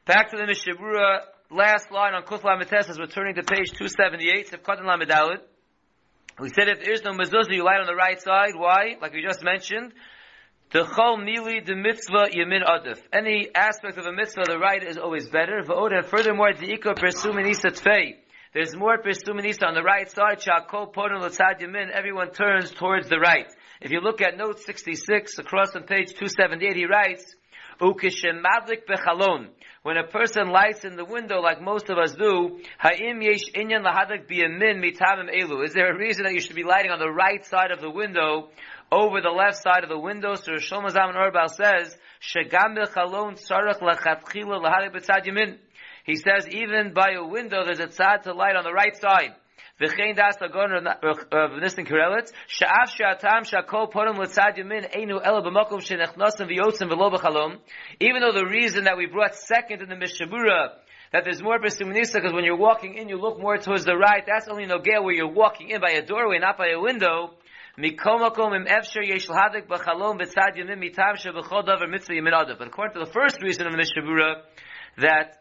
Back 0.06 0.30
to 0.32 0.38
the 0.38 0.44
Mishabura, 0.44 1.22
last 1.50 1.92
line 1.92 2.14
on 2.14 2.24
Kuf 2.24 2.42
Lamites 2.42 2.90
as 2.90 3.00
we're 3.00 3.08
turning 3.08 3.36
to 3.36 3.44
page 3.44 3.72
278, 3.72 4.52
Sefkatan 4.52 4.86
Lamedalid. 4.86 5.40
We 6.40 6.50
said 6.50 6.70
if 6.70 6.80
there 6.84 6.94
is 6.94 7.04
no 7.04 7.12
mezuzah, 7.12 7.52
you 7.52 7.64
light 7.64 7.80
on 7.82 7.88
the 7.88 7.96
right 7.96 8.20
side. 8.22 8.56
Why? 8.56 8.98
Like 9.02 9.14
we 9.14 9.22
just 9.22 9.44
mentioned, 9.44 9.94
the 10.72 10.84
chol 10.84 11.18
mili 11.20 11.64
the 11.66 11.76
mitzvah 11.76 12.30
yamin 12.34 12.64
adif. 12.66 13.00
Any 13.12 13.50
aspect 13.54 13.98
of 13.98 14.06
a 14.06 14.12
mitzvah, 14.12 14.44
the 14.48 14.58
right 14.58 14.82
is 14.84 14.98
always 14.98 15.28
better. 15.28 15.58
And 15.60 16.06
furthermore, 16.06 16.54
the 16.54 16.68
ikka 16.68 16.96
pursue 16.98 17.38
isa 17.40 17.68
tfei. 17.70 18.21
There's 18.54 18.76
more 18.76 18.98
Pesuminisa 18.98 19.66
on 19.66 19.76
the 19.76 19.82
right 19.82 20.12
side. 20.12 20.40
Shakol 20.40 20.94
Podon 20.94 21.22
Latzad 21.22 21.62
Yamin. 21.62 21.90
Everyone 21.90 22.32
turns 22.32 22.70
towards 22.72 23.08
the 23.08 23.18
right. 23.18 23.46
If 23.80 23.92
you 23.92 24.02
look 24.02 24.22
at 24.22 24.36
note 24.36 24.60
66 24.60 25.40
across 25.40 25.74
on 25.74 25.84
page 25.84 26.10
278, 26.10 26.76
he 26.76 26.86
writes, 26.86 27.34
bechalon. 27.80 29.48
When 29.84 29.96
a 29.96 30.06
person 30.06 30.50
lights 30.50 30.84
in 30.84 30.98
the 30.98 31.06
window, 31.06 31.40
like 31.40 31.62
most 31.62 31.90
of 31.90 31.98
us 31.98 32.14
do, 32.14 32.60
ha'im 32.78 33.22
yesh 33.22 33.50
inyan 33.56 33.86
lahadak 33.86 34.28
biyamin 34.30 34.84
mitamim 34.84 35.34
elu. 35.34 35.64
Is 35.66 35.74
there 35.74 35.90
a 35.90 35.98
reason 35.98 36.26
that 36.26 36.34
you 36.34 36.42
should 36.42 36.58
be 36.58 36.66
lighting 36.66 36.92
on 36.92 37.00
the 37.00 37.10
right 37.10 37.46
side 37.46 37.72
of 37.72 37.80
the 37.80 37.90
window 37.90 38.50
over 38.92 39.22
the 39.22 39.32
left 39.32 39.64
side 39.64 39.84
of 39.84 39.90
the 39.90 39.98
window? 39.98 40.36
So 40.36 40.52
Shlomo 40.54 40.90
Zalman 40.90 41.16
Auerbach 41.16 41.52
says, 41.52 41.98
shegam 42.22 42.78
bechalon 42.78 43.40
tzarech 43.42 43.80
lachatchila 43.80 44.62
lahadak 44.62 44.94
b'tzad 44.94 45.26
yamin. 45.26 45.58
He 46.12 46.18
says 46.18 46.46
even 46.50 46.94
by 46.94 47.12
a 47.12 47.24
window 47.24 47.64
there's 47.64 47.80
a 47.80 47.88
tzad 47.88 48.24
to 48.24 48.34
light 48.34 48.58
on 48.58 48.66
the 48.66 48.74
right 48.74 48.94
side. 48.98 49.34
V'chein 49.80 50.14
das 50.14 50.36
agon 50.42 50.86
of 50.86 51.58
Nissen 51.62 51.86
Karelitz, 51.86 52.34
sha'af 52.50 52.90
sha'atam 52.90 53.46
sha'kol 53.46 53.90
porim 53.90 54.18
l'tzad 54.18 54.58
yamin 54.58 54.94
einu 54.94 55.22
ela 55.24 55.42
she'nechnosim 55.80 56.50
v'yotzim 56.52 56.90
v'lo 56.92 57.14
b'chalom. 57.14 57.60
Even 58.02 58.20
though 58.20 58.34
the 58.34 58.46
reason 58.46 58.84
that 58.84 58.98
we 58.98 59.06
brought 59.06 59.36
second 59.36 59.82
in 59.82 59.88
the 59.88 59.96
Mishabura 59.96 60.72
that 61.14 61.24
there's 61.24 61.42
more 61.42 61.60
Besuminisa 61.60 62.16
because 62.16 62.34
when 62.34 62.44
you're 62.44 62.58
walking 62.58 62.96
in, 62.96 63.08
you 63.08 63.16
look 63.16 63.40
more 63.40 63.58
towards 63.58 63.86
the 63.86 63.96
right. 63.96 64.26
That's 64.28 64.50
only 64.50 64.66
no 64.66 64.80
gale 64.80 65.06
where 65.06 65.16
you're 65.16 65.32
walking 65.32 65.70
in 65.70 65.80
by 65.80 65.92
a 65.92 66.02
doorway, 66.06 66.40
not 66.40 66.58
by 66.58 66.72
a 66.72 66.80
window. 66.80 67.36
But 67.78 67.86
according 67.88 68.56
to 68.56 68.62
the 73.00 73.10
first 73.14 73.42
reason 73.42 73.66
of 73.66 73.72
the 73.72 73.78
Mishabura, 73.78 74.42
that 74.98 75.38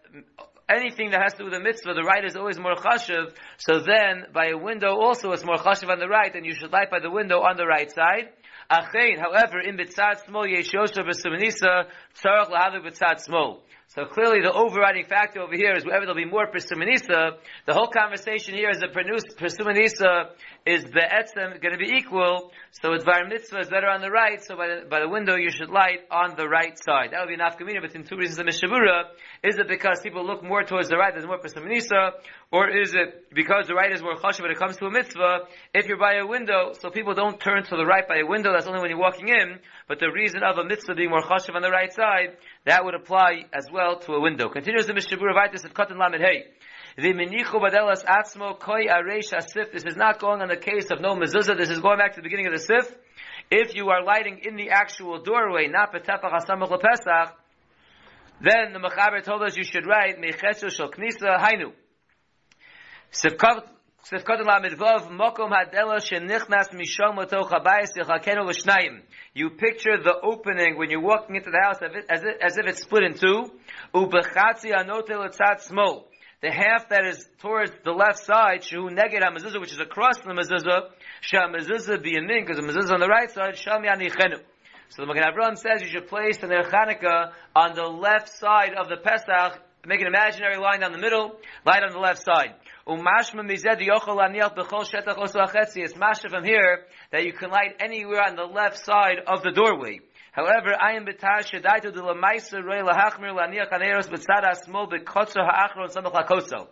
anything 0.71 1.11
that 1.11 1.23
has 1.23 1.33
to 1.35 1.39
do 1.39 1.45
with 1.47 1.55
a 1.55 1.61
mitzvah, 1.61 1.95
the 1.95 2.03
right 2.03 2.25
is 2.25 2.37
always 2.37 2.59
more 2.59 2.75
chashiv. 2.75 3.35
So 3.59 3.81
then, 3.81 4.27
by 4.33 4.49
a 4.49 4.57
window 4.57 4.97
also, 4.97 5.33
it's 5.33 5.45
more 5.45 5.57
chashiv 5.57 5.91
on 5.91 5.99
the 5.99 6.09
right, 6.09 6.35
and 6.35 6.47
you 6.47 6.55
should 6.55 6.73
light 6.73 6.91
by 6.91 7.01
the 7.01 7.11
window 7.11 7.41
on 7.41 7.57
the 7.57 7.67
right 7.67 7.91
side. 7.91 8.31
Achein, 8.71 9.19
however, 9.19 9.59
in 9.61 9.77
bitzad 9.77 10.25
small 10.25 10.47
yesh 10.47 10.73
yosher 10.73 11.03
b'sumanisa, 11.03 11.87
tzarach 12.15 12.51
lahavu 12.51 12.87
bitzad 12.87 13.21
small. 13.21 13.63
So 13.95 14.05
clearly 14.05 14.41
the 14.41 14.53
overriding 14.53 15.07
factor 15.07 15.41
over 15.41 15.57
here 15.57 15.75
is 15.75 15.85
wherever 15.85 16.07
there'll 16.07 16.15
be 16.15 16.25
more 16.25 16.47
Persumanisa, 16.47 17.43
the 17.67 17.75
whole 17.75 17.89
conversation 17.89 18.55
here 18.55 18.71
is 18.71 18.79
that 18.79 18.95
Persumanisa 18.95 20.31
is 20.65 20.85
the 20.85 21.03
etzem 21.03 21.61
going 21.61 21.75
to 21.75 21.79
be 21.79 21.99
equal, 21.99 22.53
so 22.71 22.93
it's 22.93 23.03
Var 23.03 23.27
Mitzvah 23.27 23.59
is 23.59 23.69
better 23.69 23.89
on 23.89 24.01
the 24.01 24.09
right, 24.09 24.39
so 24.45 24.55
by 24.55 24.69
the, 24.69 24.89
by 24.89 25.01
the 25.01 25.09
window 25.09 25.35
you 25.35 25.51
should 25.51 25.71
light 25.71 26.07
on 26.09 26.37
the 26.37 26.47
right 26.47 26.79
side. 26.79 27.11
That 27.11 27.19
would 27.19 27.35
be 27.35 27.35
an 27.35 27.43
afkamina 27.43 27.83
between 27.83 28.05
two 28.05 28.15
reasons 28.15 28.39
of 28.39 28.47
Mishabura. 28.47 29.11
Is 29.43 29.59
it 29.59 29.67
because 29.67 29.99
people 30.05 30.25
look 30.25 30.45
more 30.45 30.63
towards 30.63 30.89
the 30.89 30.97
right, 30.97 31.13
there's 31.13 31.27
more 31.27 31.41
Persumanisa, 31.43 32.15
or 32.53 32.71
is 32.71 32.95
it 32.95 33.35
because 33.35 33.67
the 33.67 33.75
right 33.75 33.91
is 33.91 34.03
more 34.03 34.15
chashav 34.15 34.43
when 34.43 34.53
it 34.53 34.59
comes 34.59 34.77
to 34.77 34.87
a 34.87 34.91
mitzvah? 34.91 35.51
If 35.75 35.87
you're 35.87 35.99
by 35.99 36.15
a 36.23 36.27
window, 36.27 36.75
so 36.79 36.91
people 36.91 37.15
don't 37.15 37.41
turn 37.41 37.65
to 37.65 37.77
the 37.77 37.87
right 37.87 38.07
by 38.07 38.19
a 38.19 38.27
window, 38.27 38.53
that's 38.53 38.69
only 38.69 38.81
when 38.81 38.91
you're 38.91 39.03
walking 39.03 39.29
in, 39.29 39.59
but 39.89 39.99
the 39.99 40.13
reason 40.15 40.43
of 40.45 40.59
a 40.59 40.65
mitzvah 40.65 40.95
being 40.95 41.11
more 41.11 41.23
chashav 41.23 41.57
on 41.57 41.63
the 41.63 41.71
right 41.71 41.93
side, 41.93 42.39
that 42.65 42.85
would 42.85 42.95
apply 42.95 43.47
as 43.53 43.69
well 43.73 43.99
to 44.01 44.13
a 44.13 44.21
window. 44.21 44.49
Continues 44.49 44.87
the 44.87 44.93
Mishabura 44.93 45.35
Vaitis 45.35 45.65
of 45.65 45.73
Katan 45.73 45.99
Lamed 45.99 46.21
Hey. 46.21 46.45
This 46.97 47.07
is 49.85 49.97
not 49.97 50.19
going 50.19 50.43
on 50.43 50.49
the 50.49 50.57
case 50.57 50.91
of 50.91 51.01
no 51.01 51.15
mezuzah. 51.15 51.57
This 51.57 51.71
is 51.71 51.81
going 51.81 51.99
back 51.99 52.15
to 52.15 52.17
the 52.17 52.23
beginning 52.23 52.49
of 52.49 52.53
the 52.53 52.59
sif. 52.59 52.95
If 53.51 53.75
you 53.75 53.89
are 53.89 54.05
lighting 54.05 54.41
in 54.45 54.57
the 54.57 54.71
actual 54.71 55.23
doorway, 55.23 55.69
not 55.69 55.93
betefach 55.93 56.21
hasamach 56.23 56.69
lepesach, 56.69 57.33
then 58.43 58.73
the 58.73 58.79
mechaber 58.79 59.23
told 59.25 59.43
us 59.43 59.57
you 59.57 59.65
should 59.65 59.87
write 59.87 60.19
mecheshu 60.21 60.71
shel 60.71 60.91
knisa 60.91 61.39
hainu. 61.39 61.73
You 64.03 64.19
picture 69.51 69.99
the 70.03 70.15
opening 70.23 70.77
when 70.77 70.91
you're 70.91 71.01
walking 71.01 71.37
into 71.37 71.51
the 71.51 71.61
house 71.63 71.77
as 72.09 72.23
if, 72.23 72.37
as 72.41 72.57
if 72.57 72.67
it's 72.67 72.81
split 72.83 73.05
in 73.05 73.15
two. 73.15 73.51
The 76.43 76.51
half 76.51 76.89
that 76.89 77.05
is 77.05 77.29
towards 77.41 77.71
the 77.85 77.93
left 77.93 78.25
side, 78.25 78.65
Shu 78.65 78.89
Neged 78.89 79.21
HaMezuzah, 79.21 79.61
which 79.61 79.73
is 79.73 79.81
across 79.81 80.19
the 80.21 80.31
Mezuzah, 80.31 80.89
Shah 81.21 81.49
Mezuzah 81.49 81.99
Biyamin, 81.99 82.47
because 82.47 82.57
the 82.57 82.63
Mezuzah 82.63 82.95
on 82.95 83.01
the 83.01 83.09
right 83.09 83.31
side, 83.31 83.59
Sham 83.59 83.83
Yanichenu. 83.83 84.41
So 84.89 85.03
the 85.03 85.07
Magen 85.07 85.23
Avraham 85.23 85.59
says 85.59 85.83
you 85.83 85.89
should 85.89 86.09
place 86.09 86.39
the 86.39 86.47
Ner 86.47 86.65
Chanukah 86.65 87.33
on 87.55 87.75
the 87.75 87.85
left 87.85 88.31
side 88.31 88.73
of 88.75 88.89
the 88.89 88.97
Pesach, 88.97 89.61
make 89.87 90.01
an 90.01 90.07
imaginary 90.07 90.57
line 90.57 90.81
down 90.81 90.93
the 90.93 90.99
middle, 90.99 91.37
light 91.67 91.83
on 91.83 91.93
the 91.93 91.99
left 91.99 92.25
side. 92.25 92.55
Umashma 92.91 93.45
mized 93.49 93.81
yochol 93.81 94.19
aniach 94.19 94.57
b'chol 94.57 94.85
shetach 94.85 95.17
osu 95.17 95.37
achetzi. 95.37 95.85
It's 95.85 95.95
mashma 95.95 96.29
from 96.29 96.43
here 96.43 96.87
that 97.13 97.25
you 97.25 97.33
can 97.33 97.49
light 97.49 97.77
anywhere 97.79 98.21
on 98.21 98.35
the 98.35 98.43
left 98.43 98.85
side 98.85 99.19
of 99.29 99.45
the 99.45 99.53
doorway. 99.53 100.01
However, 100.33 100.75
I 100.75 100.95
am 100.97 101.07
betash 101.07 101.53
shadaitu 101.53 101.93
de 101.93 102.01
lamaisa 102.01 102.61
rei 102.65 102.81
lahachmir 102.81 103.33
laniach 103.33 103.71
haneros 103.71 104.11
b'tzad 104.11 104.43
asmol 104.43 104.91
b'kotzo 104.91 105.37
ha'achron 105.37 105.95
samach 105.95 106.15
lakoso. 106.15 106.67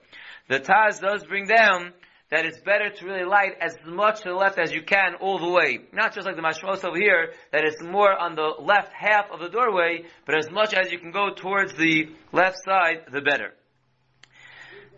The 0.48 0.58
Taz 0.58 1.00
does 1.00 1.24
bring 1.24 1.46
down 1.46 1.92
that 2.32 2.44
it's 2.46 2.58
better 2.62 2.90
to 2.90 3.06
really 3.06 3.24
light 3.24 3.52
as 3.60 3.76
much 3.86 4.22
to 4.22 4.30
the 4.30 4.34
left 4.34 4.58
as 4.58 4.72
you 4.72 4.82
can 4.82 5.14
all 5.20 5.38
the 5.38 5.48
way. 5.48 5.82
Not 5.92 6.16
just 6.16 6.26
like 6.26 6.34
the 6.34 6.42
mashmos 6.42 6.84
over 6.84 6.98
here, 6.98 7.32
that 7.52 7.62
it's 7.62 7.80
more 7.80 8.12
on 8.12 8.34
the 8.34 8.54
left 8.58 8.92
half 8.92 9.30
of 9.30 9.38
the 9.38 9.50
doorway, 9.50 10.02
but 10.26 10.36
as 10.36 10.50
much 10.50 10.74
as 10.74 10.90
you 10.90 10.98
can 10.98 11.12
go 11.12 11.32
towards 11.32 11.74
the 11.74 12.08
left 12.32 12.56
side, 12.64 13.04
the 13.12 13.20
better. 13.20 13.54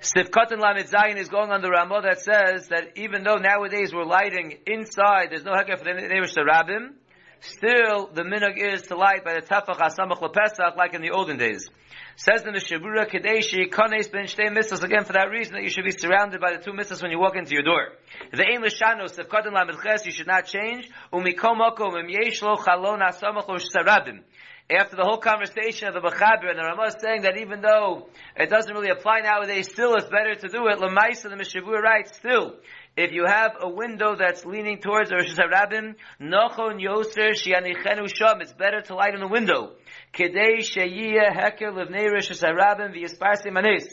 Sifkat 0.01 0.51
and 0.51 0.63
Lamed 0.63 0.89
Zayin 0.89 1.19
is 1.19 1.29
going 1.29 1.51
on 1.51 1.61
the 1.61 1.69
Ramah 1.69 2.01
that 2.05 2.21
says 2.21 2.69
that 2.69 2.97
even 2.97 3.23
though 3.23 3.37
nowadays 3.37 3.93
we're 3.93 4.07
lighting 4.07 4.57
inside, 4.67 5.29
there's 5.29 5.45
no 5.45 5.53
heker 5.53 5.77
for 5.77 5.85
the 5.85 5.93
to 5.93 6.41
Rabbim, 6.41 6.95
still 7.41 8.09
the 8.15 8.23
minhag 8.23 8.57
is 8.57 8.81
to 8.89 8.97
light 8.97 9.27
by 9.27 9.35
the 9.35 9.43
Tafach 9.43 9.77
HaSamach 9.77 10.23
LePesach 10.23 10.75
like 10.79 10.95
in 10.95 11.03
the 11.03 11.11
olden 11.11 11.37
days. 11.37 11.69
Says 12.17 12.43
the 12.43 12.51
Mishabura 12.51 13.11
Kadeshi, 13.11 13.69
Kanes 13.69 14.11
ben 14.11 14.25
Shtei 14.25 14.49
Mitzvahs, 14.49 14.83
again 14.83 15.05
for 15.05 15.13
that 15.13 15.29
reason 15.31 15.53
that 15.53 15.65
you 15.65 15.69
should 15.69 15.85
be 15.85 15.91
surrounded 15.91 16.41
by 16.41 16.57
the 16.57 16.63
two 16.63 16.73
mitzvahs 16.73 17.03
when 17.03 17.11
you 17.11 17.19
walk 17.19 17.37
into 17.37 17.53
your 17.53 17.63
door. 17.63 17.89
The 18.33 18.43
Ein 18.43 18.63
Lashano, 18.63 19.05
Sifkat 19.05 19.45
and 19.45 19.55
Lamed 19.55 19.83
Ches, 19.85 20.07
you 20.07 20.13
should 20.13 20.27
not 20.27 20.47
change, 20.47 20.89
Umikom 21.13 21.61
Okom, 21.61 22.01
Im 22.01 22.09
Yesh 22.09 22.41
Lo 22.41 22.57
Chalon 22.57 23.01
after 24.71 24.95
the 24.95 25.03
whole 25.03 25.19
conversation 25.19 25.89
of 25.89 25.95
the 25.95 26.01
Mechaber, 26.01 26.49
and 26.49 26.59
the 26.59 26.63
Ramah 26.63 26.87
is 26.87 26.97
saying 27.01 27.23
that 27.23 27.37
even 27.39 27.61
though 27.61 28.07
it 28.37 28.49
doesn't 28.49 28.73
really 28.73 28.91
apply 28.91 29.21
nowadays, 29.21 29.69
still 29.69 29.95
it's 29.95 30.09
better 30.09 30.35
to 30.37 30.49
do 30.49 30.69
it. 30.69 30.79
Lamaisa, 30.79 31.25
the 31.25 31.37
Mishavur 31.37 31.83
writes, 31.83 32.17
still, 32.17 32.55
if 32.97 33.13
you 33.13 33.25
have 33.27 33.53
a 33.61 33.69
window 33.69 34.15
that's 34.17 34.45
leaning 34.45 34.79
towards 34.79 35.11
Rosh 35.11 35.35
Hashanah, 35.35 35.95
Nochon 36.21 36.81
Yoser 36.81 37.33
Shianichenu 37.33 38.15
Sham, 38.15 38.41
it's 38.41 38.53
better 38.53 38.81
to 38.83 38.95
light 38.95 39.15
in 39.15 39.21
the 39.21 39.29
window. 39.29 39.73
Kedei 40.15 40.59
Sheyiyah 40.59 41.35
Heker 41.35 41.73
Livnei 41.73 42.11
Rosh 42.11 42.31
Hashanah 42.31 42.95
V'yisparsi 42.95 43.53
Manis. 43.53 43.89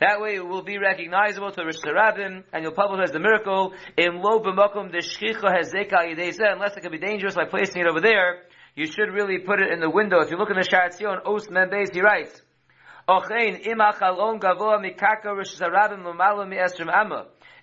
That 0.00 0.20
way 0.20 0.36
it 0.36 0.46
will 0.46 0.62
be 0.62 0.78
recognizable 0.78 1.52
to 1.52 1.64
Rosh 1.64 1.76
Hashanah, 1.76 2.44
and 2.52 2.62
you'll 2.62 2.72
publish 2.72 3.10
the 3.10 3.18
miracle, 3.18 3.72
in 3.96 4.20
lo 4.20 4.40
b'mokum 4.40 4.92
de 4.92 4.98
shchicha 4.98 5.56
hezeka 5.56 6.52
unless 6.52 6.76
it 6.76 6.82
could 6.82 6.92
be 6.92 6.98
dangerous 6.98 7.34
by 7.34 7.46
placing 7.46 7.82
it 7.82 7.88
over 7.88 8.00
there, 8.00 8.42
you 8.78 8.86
should 8.86 9.10
really 9.12 9.38
put 9.38 9.60
it 9.60 9.72
in 9.72 9.80
the 9.80 9.90
window. 9.90 10.20
If 10.20 10.30
you 10.30 10.36
look 10.38 10.50
in 10.50 10.56
the 10.56 10.62
Sharatzion, 10.62 11.26
Os 11.26 11.48
Membeis, 11.48 11.92
he 11.92 12.00
writes. 12.00 12.40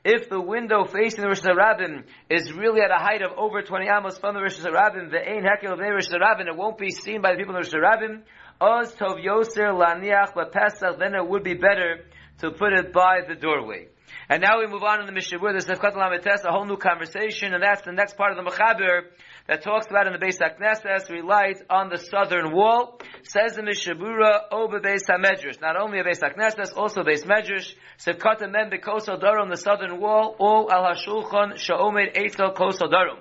If 0.04 0.30
the 0.30 0.42
window 0.42 0.84
facing 0.84 1.22
the 1.22 1.28
Rosh 1.30 1.40
Hashanah 1.40 2.04
is 2.30 2.52
really 2.52 2.82
at 2.82 2.92
a 2.92 2.98
height 2.98 3.22
of 3.22 3.32
over 3.38 3.62
20 3.62 3.88
amos 3.88 4.18
from 4.18 4.36
the 4.36 4.42
Rosh 4.42 4.60
Hashanah, 4.60 5.12
the 5.12 5.26
ein 5.26 5.44
hekel 5.44 5.72
of 5.72 5.80
Rosh 5.80 6.10
Hashanah, 6.10 6.48
it 6.48 6.58
won't 6.58 6.78
be 6.78 6.90
seen 6.90 7.22
by 7.22 7.32
the 7.32 7.38
people 7.38 7.56
in 7.56 7.62
the 7.62 7.70
Rosh 7.70 7.74
Hashanah. 7.74 8.24
Oz 8.60 8.94
tov 8.96 9.24
yoser 9.24 9.72
laniach 9.72 10.34
lepesach, 10.34 11.00
then 11.00 11.16
it 11.16 11.26
would 11.26 11.44
be 11.46 11.54
better 11.54 12.04
to 12.40 12.52
put 12.52 12.74
it 12.74 12.92
by 12.92 13.22
the 13.26 13.36
doorway. 13.36 13.88
And 14.28 14.42
now 14.42 14.60
we 14.60 14.68
move 14.68 14.84
on 14.84 15.00
in 15.02 15.06
the 15.06 15.12
Mishabur, 15.12 15.54
the 15.54 15.64
Sefkat 15.64 15.94
Lametes, 15.94 16.44
a 16.44 16.52
whole 16.52 16.66
new 16.66 16.78
conversation, 16.78 17.54
and 17.54 17.62
that's 17.62 17.84
the 17.84 17.92
next 17.92 18.18
part 18.18 18.36
of 18.36 18.44
the 18.44 18.50
Mechaber, 18.50 19.04
that 19.48 19.62
talks 19.62 19.86
about 19.88 20.08
in 20.08 20.14
the 20.14 20.20
Beis 20.20 21.10
we 21.10 21.22
light 21.22 21.62
on 21.70 21.90
the 21.90 21.98
southern 21.98 22.52
wall, 22.52 23.00
says 23.24 23.56
the 23.56 23.62
Mishabura, 23.62 24.42
Oba 24.52 24.80
Beis 24.80 25.06
HaMedrash. 25.08 25.62
Not 25.62 25.76
only 25.80 26.00
a 26.00 26.04
Beis 26.04 26.20
HaKnesses, 26.20 26.76
also 26.76 27.04
Beis 27.04 27.26
Medrash, 27.26 27.76
Sefkat 28.00 28.42
Mem 28.52 28.72
Bekoso 28.72 29.22
Darum, 29.22 29.52
the 29.52 29.58
southern 29.58 30.00
wall, 30.00 30.36
all 30.40 30.72
Al 30.72 30.96
HaShulchan, 30.96 31.58
Sha'omed 31.58 32.16
Eitel 32.16 32.56
Koso 32.56 32.88
Darum. 32.88 33.20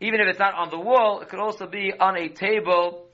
Even 0.00 0.20
if 0.20 0.28
it's 0.28 0.38
not 0.38 0.54
on 0.54 0.70
the 0.70 0.78
wall, 0.78 1.20
it 1.20 1.28
could 1.28 1.40
also 1.40 1.66
be 1.66 1.92
on 1.98 2.16
a 2.16 2.28
table 2.28 3.06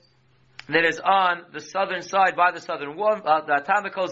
that 0.69 0.85
is 0.85 0.99
on 0.99 1.43
the 1.53 1.59
southern 1.59 2.01
side 2.01 2.35
by 2.35 2.51
the 2.51 2.59
southern 2.59 2.95
wall. 2.95 3.19
Uh, 3.25 3.41
the 3.41 3.53
Atamikos, 3.53 4.11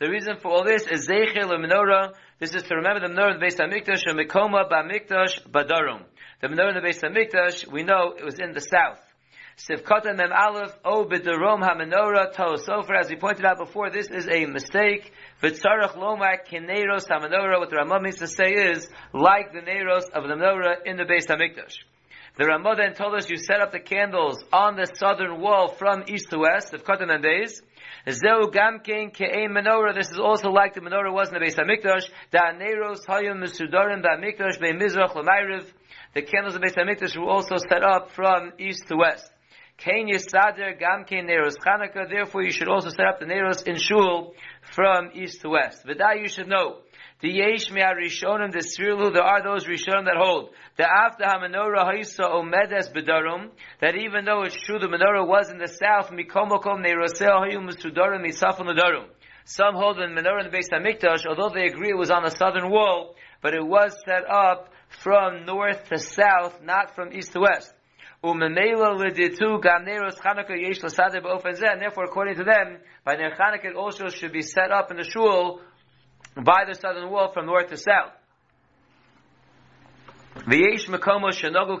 the 0.00 0.10
reason 0.10 0.36
for 0.40 0.50
all 0.50 0.64
this 0.64 0.86
is 0.86 1.06
Zeichel 1.06 1.50
Menorah. 1.50 2.14
This 2.38 2.54
is 2.54 2.62
to 2.64 2.76
remember 2.76 3.06
the 3.06 3.12
Menorah 3.12 3.34
of 3.34 3.40
the 3.40 3.46
Beis 3.46 3.58
HaMikdash, 3.60 4.02
and 4.06 4.18
Mikoma 4.18 4.70
Ba'Mikdash 4.70 5.46
Badarum. 5.50 6.04
The 6.40 6.48
menorah 6.48 6.76
in 6.76 6.82
the 6.82 6.88
Beis 6.88 7.00
Hamikdash, 7.00 7.66
we 7.70 7.84
know 7.84 8.14
it 8.18 8.24
was 8.24 8.38
in 8.38 8.52
the 8.52 8.60
south. 8.60 9.00
Sivkata 9.56 10.16
Mem 10.16 10.32
Aleph, 10.32 10.74
O 10.84 11.04
B'Darom 11.04 11.62
HaMenorah 11.62 12.34
Toho 12.34 12.58
Sofer, 12.58 12.98
as 12.98 13.08
we 13.08 13.14
pointed 13.14 13.44
out 13.44 13.58
before, 13.58 13.88
this 13.88 14.08
is 14.08 14.26
a 14.28 14.46
mistake. 14.46 15.12
V'tzarech 15.40 15.96
Lomak 15.96 16.48
Kineros 16.48 17.06
HaMenorah, 17.08 17.60
what 17.60 17.70
the 17.70 17.76
Ramah 17.76 18.00
means 18.00 18.16
to 18.16 18.26
say 18.26 18.52
is, 18.52 18.88
like 19.12 19.52
the 19.52 19.60
Neros 19.60 20.10
of 20.12 20.26
the 20.26 20.34
menorah 20.34 20.84
in 20.84 20.96
the 20.96 21.04
Beis 21.04 21.26
Hamikdash. 21.26 21.76
The 22.36 22.46
Ramah 22.46 22.74
then 22.76 22.94
told 22.94 23.14
us 23.14 23.30
you 23.30 23.36
set 23.36 23.60
up 23.60 23.70
the 23.70 23.78
candles 23.78 24.42
on 24.52 24.74
the 24.74 24.86
southern 24.86 25.40
wall 25.40 25.68
from 25.68 26.02
east 26.08 26.30
to 26.30 26.38
west, 26.38 26.72
Katan 26.72 27.14
and 27.14 27.22
days. 27.22 27.62
Zeu 28.08 28.50
gamkein 28.50 29.12
ke'ein 29.12 29.50
menorah. 29.50 29.94
This 29.94 30.10
is 30.10 30.18
also 30.18 30.50
like 30.50 30.74
the 30.74 30.80
menorah 30.80 31.12
was 31.12 31.28
in 31.28 31.34
the 31.34 31.40
Beis 31.40 31.56
Hamikdash. 31.56 32.10
Da 32.30 32.52
neros 32.52 33.04
hayim 33.06 33.42
mesudarim 33.42 34.02
ba'mikdash 34.02 34.60
be'mizrach 34.60 35.14
l'mayriv. 35.14 35.66
The 36.14 36.22
candles 36.22 36.54
of 36.54 36.62
Beis 36.62 36.74
Hamikdash 36.74 37.16
were 37.16 37.30
also 37.30 37.56
set 37.56 37.82
up 37.82 38.10
from 38.12 38.52
east 38.58 38.88
to 38.88 38.96
west. 38.96 39.30
Kain 39.76 40.08
Yisader 40.08 40.78
Gam 40.78 41.04
Kain 41.04 41.26
Chanukah. 41.26 42.08
Therefore, 42.08 42.42
you 42.42 42.52
should 42.52 42.68
also 42.68 42.90
set 42.90 43.06
up 43.06 43.18
the 43.18 43.26
Neros 43.26 43.66
in 43.66 43.76
Shul 43.76 44.34
from 44.72 45.10
east 45.14 45.40
to 45.42 45.48
west. 45.48 45.84
V'day 45.84 46.22
you 46.22 46.28
should 46.28 46.48
know. 46.48 46.78
The 47.20 47.30
Yesh 47.30 47.70
Rishonim, 47.70 48.52
the 48.52 48.58
Srilu, 48.58 49.12
there 49.12 49.22
are 49.22 49.42
those 49.42 49.66
Rishonim 49.66 50.04
that 50.06 50.16
hold. 50.16 50.50
The 50.76 50.84
After 50.84 51.24
HaMenorah 51.24 51.84
Haisa 51.94 52.24
Omedes 52.24 52.92
Bedarum, 52.92 53.50
that 53.80 53.94
even 53.94 54.24
though 54.24 54.42
it's 54.42 54.56
true 54.56 54.78
the 54.78 54.88
menorah 54.88 55.26
was 55.26 55.48
in 55.48 55.58
the 55.58 55.68
south, 55.68 56.10
Mikomokom 56.10 56.84
Neirosel 56.84 57.48
Hayum 57.48 57.70
Sudarim 57.70 58.26
Misafon 58.26 58.66
Darum. 58.76 59.06
Some 59.44 59.74
hold 59.74 59.96
the 59.96 60.02
menorah 60.02 60.44
in 60.44 60.50
the 60.50 60.56
Beis 60.56 60.70
Hamikdash, 60.72 61.24
although 61.26 61.50
they 61.54 61.66
agree 61.66 61.90
it 61.90 61.96
was 61.96 62.10
on 62.10 62.24
the 62.24 62.30
southern 62.30 62.68
wall, 62.70 63.14
but 63.40 63.54
it 63.54 63.64
was 63.64 63.96
set 64.04 64.28
up 64.28 64.72
from 64.88 65.46
north 65.46 65.88
to 65.90 65.98
south, 65.98 66.60
not 66.62 66.94
from 66.94 67.12
east 67.12 67.32
to 67.32 67.40
west. 67.40 67.72
And 68.22 68.40
therefore, 71.80 72.04
according 72.04 72.36
to 72.36 72.44
them, 72.44 72.78
by 73.04 73.16
Ner 73.16 73.34
Chanukah 73.34 73.64
it 73.66 73.76
also 73.76 74.08
should 74.08 74.32
be 74.32 74.40
set 74.40 74.72
up 74.72 74.90
in 74.90 74.96
the 74.96 75.04
shul 75.04 75.60
by 76.36 76.64
the 76.66 76.74
southern 76.74 77.10
wall 77.10 77.32
from 77.32 77.46
north 77.46 77.68
to 77.68 77.76
south. 77.76 78.12
V'yesh 80.46 80.88
makomo 80.88 81.30
shenogu 81.30 81.78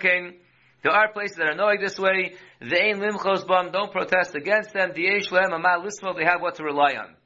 there 0.84 0.92
are 0.92 1.10
places 1.12 1.38
that 1.38 1.46
are 1.46 1.54
knowing 1.54 1.80
this 1.80 1.98
way. 1.98 2.34
The 2.60 2.76
ain 2.76 2.98
limchos 2.98 3.48
bam, 3.48 3.72
don't 3.72 3.90
protest 3.90 4.34
against 4.34 4.74
them. 4.74 4.92
The 4.94 5.00
yesh 5.00 5.30
lehem 5.32 5.54
amal 5.54 5.80
lismo, 5.80 6.14
they 6.14 6.24
have 6.24 6.42
what 6.42 6.56
to 6.56 6.62
rely 6.62 6.96
on. 6.96 7.16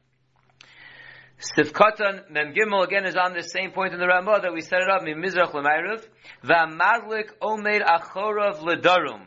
Sifkatan 1.40 2.30
Mem 2.30 2.54
Gimel 2.54 2.84
again 2.84 3.04
is 3.04 3.16
on 3.16 3.32
the 3.32 3.42
same 3.42 3.72
point 3.72 3.94
in 3.94 3.98
the 3.98 4.06
Ramah 4.06 4.40
that 4.42 4.52
we 4.52 4.60
set 4.60 4.80
it 4.80 4.88
up 4.88 5.06
in 5.06 5.20
Mizrach 5.20 5.52
L'Mayrav. 5.54 6.06
V'amadlik 6.44 7.30
Omeid 7.42 7.84
Achorav 7.84 8.62
L'Darum. 8.62 9.26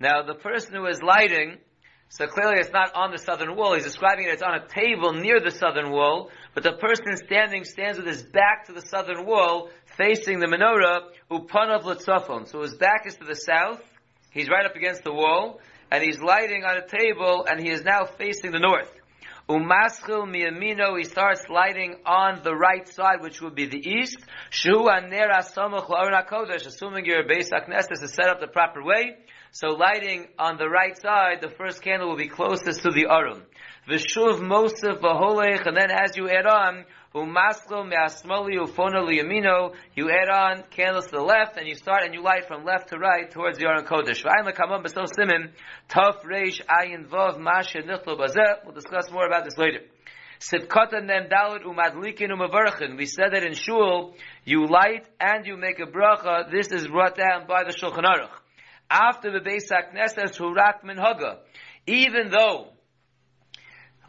Now 0.00 0.22
the 0.22 0.34
person 0.34 0.74
who 0.74 0.86
is 0.86 1.02
lighting, 1.02 1.58
so 2.08 2.26
clearly 2.26 2.58
it's 2.58 2.72
not 2.72 2.94
on 2.94 3.10
the 3.10 3.18
southern 3.18 3.56
wall. 3.56 3.74
He's 3.74 3.84
describing 3.84 4.24
it. 4.24 4.32
It's 4.32 4.42
on 4.42 4.54
a 4.54 4.66
table 4.66 5.12
near 5.12 5.40
the 5.40 5.50
southern 5.50 5.90
wall, 5.90 6.30
but 6.56 6.62
the 6.62 6.72
person 6.72 7.18
standing 7.18 7.64
stands 7.64 7.98
with 7.98 8.06
his 8.06 8.22
back 8.22 8.64
to 8.64 8.72
the 8.72 8.80
southern 8.80 9.26
wall, 9.26 9.68
facing 9.98 10.40
the 10.40 10.46
menorah. 10.46 11.00
Upanav 11.30 11.84
L'Tzafon. 11.84 12.48
So 12.48 12.62
his 12.62 12.74
back 12.76 13.06
is 13.06 13.14
to 13.16 13.26
the 13.26 13.34
south. 13.34 13.82
He's 14.30 14.48
right 14.48 14.64
up 14.64 14.74
against 14.74 15.04
the 15.04 15.12
wall, 15.12 15.60
and 15.90 16.02
he's 16.02 16.18
lighting 16.18 16.64
on 16.64 16.78
a 16.78 16.86
table, 16.86 17.44
and 17.46 17.60
he 17.60 17.68
is 17.68 17.84
now 17.84 18.06
facing 18.06 18.52
the 18.52 18.58
north. 18.58 18.90
Umaschil 19.50 20.24
miyamino, 20.24 20.96
he 20.96 21.04
starts 21.04 21.42
lighting 21.50 21.96
on 22.06 22.40
the 22.42 22.54
right 22.54 22.88
side, 22.88 23.20
which 23.20 23.42
would 23.42 23.54
be 23.54 23.66
the 23.66 23.86
east. 23.86 24.16
Shu 24.48 24.88
aner 24.88 25.28
asamuch 25.28 25.90
kodesh, 26.26 26.64
assuming 26.64 27.04
your 27.04 27.28
base 27.28 27.50
Knesset 27.50 28.02
is 28.02 28.14
set 28.14 28.30
up 28.30 28.40
the 28.40 28.46
proper 28.46 28.82
way. 28.82 29.18
So 29.50 29.68
lighting 29.68 30.28
on 30.38 30.56
the 30.56 30.70
right 30.70 30.96
side, 30.98 31.42
the 31.42 31.50
first 31.50 31.82
candle 31.82 32.08
will 32.08 32.16
be 32.16 32.28
closest 32.28 32.80
to 32.84 32.92
the 32.92 33.08
arum. 33.10 33.42
V'shuv 33.88 34.40
mosef 34.40 35.00
v'holech, 35.00 35.66
and 35.66 35.76
then 35.76 35.90
as 35.90 36.16
you 36.16 36.28
add 36.28 36.46
on, 36.46 36.84
Umaslo 37.14 37.88
me'asmoli 37.88 38.58
ufona 38.58 39.00
liyamino. 39.08 39.74
You 39.94 40.10
add 40.10 40.28
on 40.28 40.64
candles 40.70 41.06
to 41.06 41.12
the 41.12 41.22
left, 41.22 41.56
and 41.56 41.66
you 41.68 41.74
start 41.74 42.02
and 42.02 42.12
you 42.12 42.20
light 42.20 42.46
from 42.46 42.64
left 42.64 42.88
to 42.88 42.98
right 42.98 43.30
towards 43.30 43.58
the 43.58 43.66
Aron 43.66 43.84
Kodesh. 43.86 44.24
V'ayim 44.24 44.52
lekamam 44.52 44.84
b'so 44.84 45.06
simin 45.06 45.52
taf 45.88 46.24
reish 46.24 46.60
ayin 46.66 47.06
vav 47.08 47.38
masha 47.38 47.78
nichlo 47.78 48.18
bazeh. 48.18 48.64
We'll 48.64 48.74
discuss 48.74 49.10
more 49.10 49.26
about 49.26 49.44
this 49.44 49.56
later. 49.56 49.80
Sivkata 50.40 51.02
nem 51.02 51.28
dalit 51.30 51.64
umadlikin 51.64 52.30
umavarchin. 52.30 52.98
We 52.98 53.06
said 53.06 53.32
that 53.32 53.44
in 53.44 53.54
shul, 53.54 54.14
you 54.44 54.66
light 54.66 55.06
and 55.18 55.46
you 55.46 55.56
make 55.56 55.78
a 55.78 55.86
bracha. 55.86 56.50
This 56.50 56.72
is 56.72 56.88
brought 56.88 57.16
down 57.16 57.46
by 57.46 57.62
the 57.64 57.72
Shulchan 57.72 58.04
Aruch. 58.04 58.34
After 58.90 59.30
the 59.30 59.38
Beis 59.38 59.70
HaKnesses, 59.70 60.36
hurak 60.36 60.84
min 60.84 60.98
haga. 60.98 61.38
Even 61.86 62.30
though 62.30 62.72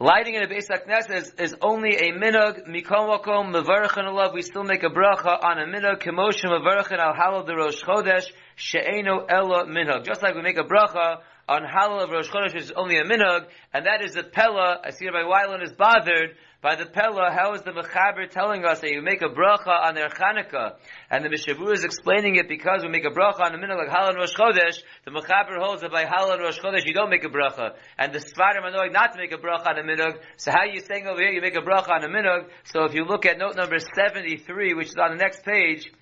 Lighting 0.00 0.36
in 0.36 0.44
a 0.44 0.46
Beis 0.46 0.68
HaKnesses 0.70 1.10
is, 1.10 1.32
is 1.40 1.54
only 1.60 1.96
a 1.96 2.12
minog, 2.12 2.68
mikom 2.68 3.08
wakom, 3.08 3.52
mevarachan 3.52 4.04
alav, 4.04 4.32
we 4.32 4.42
still 4.42 4.62
make 4.62 4.84
a 4.84 4.88
bracha 4.88 5.42
on 5.42 5.58
a 5.58 5.66
minog, 5.66 6.00
kemoshim 6.00 6.50
mevarachan 6.50 6.98
al 6.98 7.14
halal 7.14 7.44
de 7.44 7.56
rosh 7.56 7.82
chodesh, 7.82 8.30
she'eno 8.54 9.26
ela 9.28 9.66
minog. 9.66 10.04
Just 10.04 10.22
like 10.22 10.36
we 10.36 10.42
make 10.42 10.56
a 10.56 10.62
bracha 10.62 11.22
on 11.48 11.62
Halal 11.62 12.04
of 12.04 12.10
Rosh 12.10 12.28
Chodesh, 12.28 12.54
which 12.54 12.64
is 12.64 12.72
only 12.72 12.98
a 12.98 13.04
minhag, 13.04 13.46
and 13.72 13.86
that 13.86 14.04
is 14.04 14.12
the 14.12 14.22
Pella. 14.22 14.80
I 14.84 14.90
see 14.90 15.06
Rabbi 15.06 15.26
Weiland 15.26 15.64
is 15.64 15.72
bothered 15.72 16.36
by 16.60 16.74
the 16.74 16.86
Pella, 16.86 17.30
how 17.30 17.54
is 17.54 17.62
the 17.62 17.70
Mechaber 17.70 18.28
telling 18.28 18.64
us 18.64 18.80
that 18.80 18.90
you 18.90 19.00
make 19.00 19.22
a 19.22 19.28
bracha 19.28 19.68
on 19.68 19.94
their 19.94 20.08
Chanukah? 20.08 20.74
And 21.08 21.24
the 21.24 21.28
Mishavu 21.28 21.72
is 21.72 21.84
explaining 21.84 22.34
it 22.34 22.48
because 22.48 22.82
we 22.82 22.88
make 22.88 23.04
a 23.04 23.10
bracha 23.10 23.40
on 23.42 23.54
a 23.54 23.58
minhag 23.58 23.76
like 23.76 23.88
Halal 23.88 24.16
Rosh 24.16 24.34
Chodesh, 24.34 24.82
the 25.04 25.12
Mechaber 25.12 25.56
holds 25.60 25.82
that 25.82 25.92
by 25.92 26.04
Halal 26.04 26.40
Rosh 26.40 26.58
Chodesh 26.58 26.84
you 26.84 26.94
don't 26.94 27.10
make 27.10 27.22
a 27.22 27.28
bracha. 27.28 27.74
And 27.96 28.12
the 28.12 28.18
Svarim 28.18 28.64
are 28.64 28.72
knowing 28.72 28.92
not 28.92 29.12
to 29.12 29.18
make 29.18 29.30
a 29.30 29.36
bracha 29.36 29.68
on 29.68 29.78
a 29.78 29.82
minhag. 29.84 30.18
So 30.36 30.50
how 30.50 30.62
are 30.62 30.66
you 30.66 30.80
saying 30.80 31.06
over 31.06 31.20
here 31.20 31.30
you 31.30 31.40
make 31.40 31.54
a 31.54 31.60
bracha 31.60 31.90
on 31.90 32.02
a 32.02 32.08
minhag? 32.08 32.48
So 32.64 32.82
if 32.86 32.94
you 32.94 33.04
look 33.04 33.24
at 33.24 33.38
note 33.38 33.54
number 33.54 33.78
73, 33.78 34.74
which 34.74 34.88
is 34.88 34.96
on 34.96 35.16
the 35.16 35.22
next 35.22 35.44
page, 35.44 35.92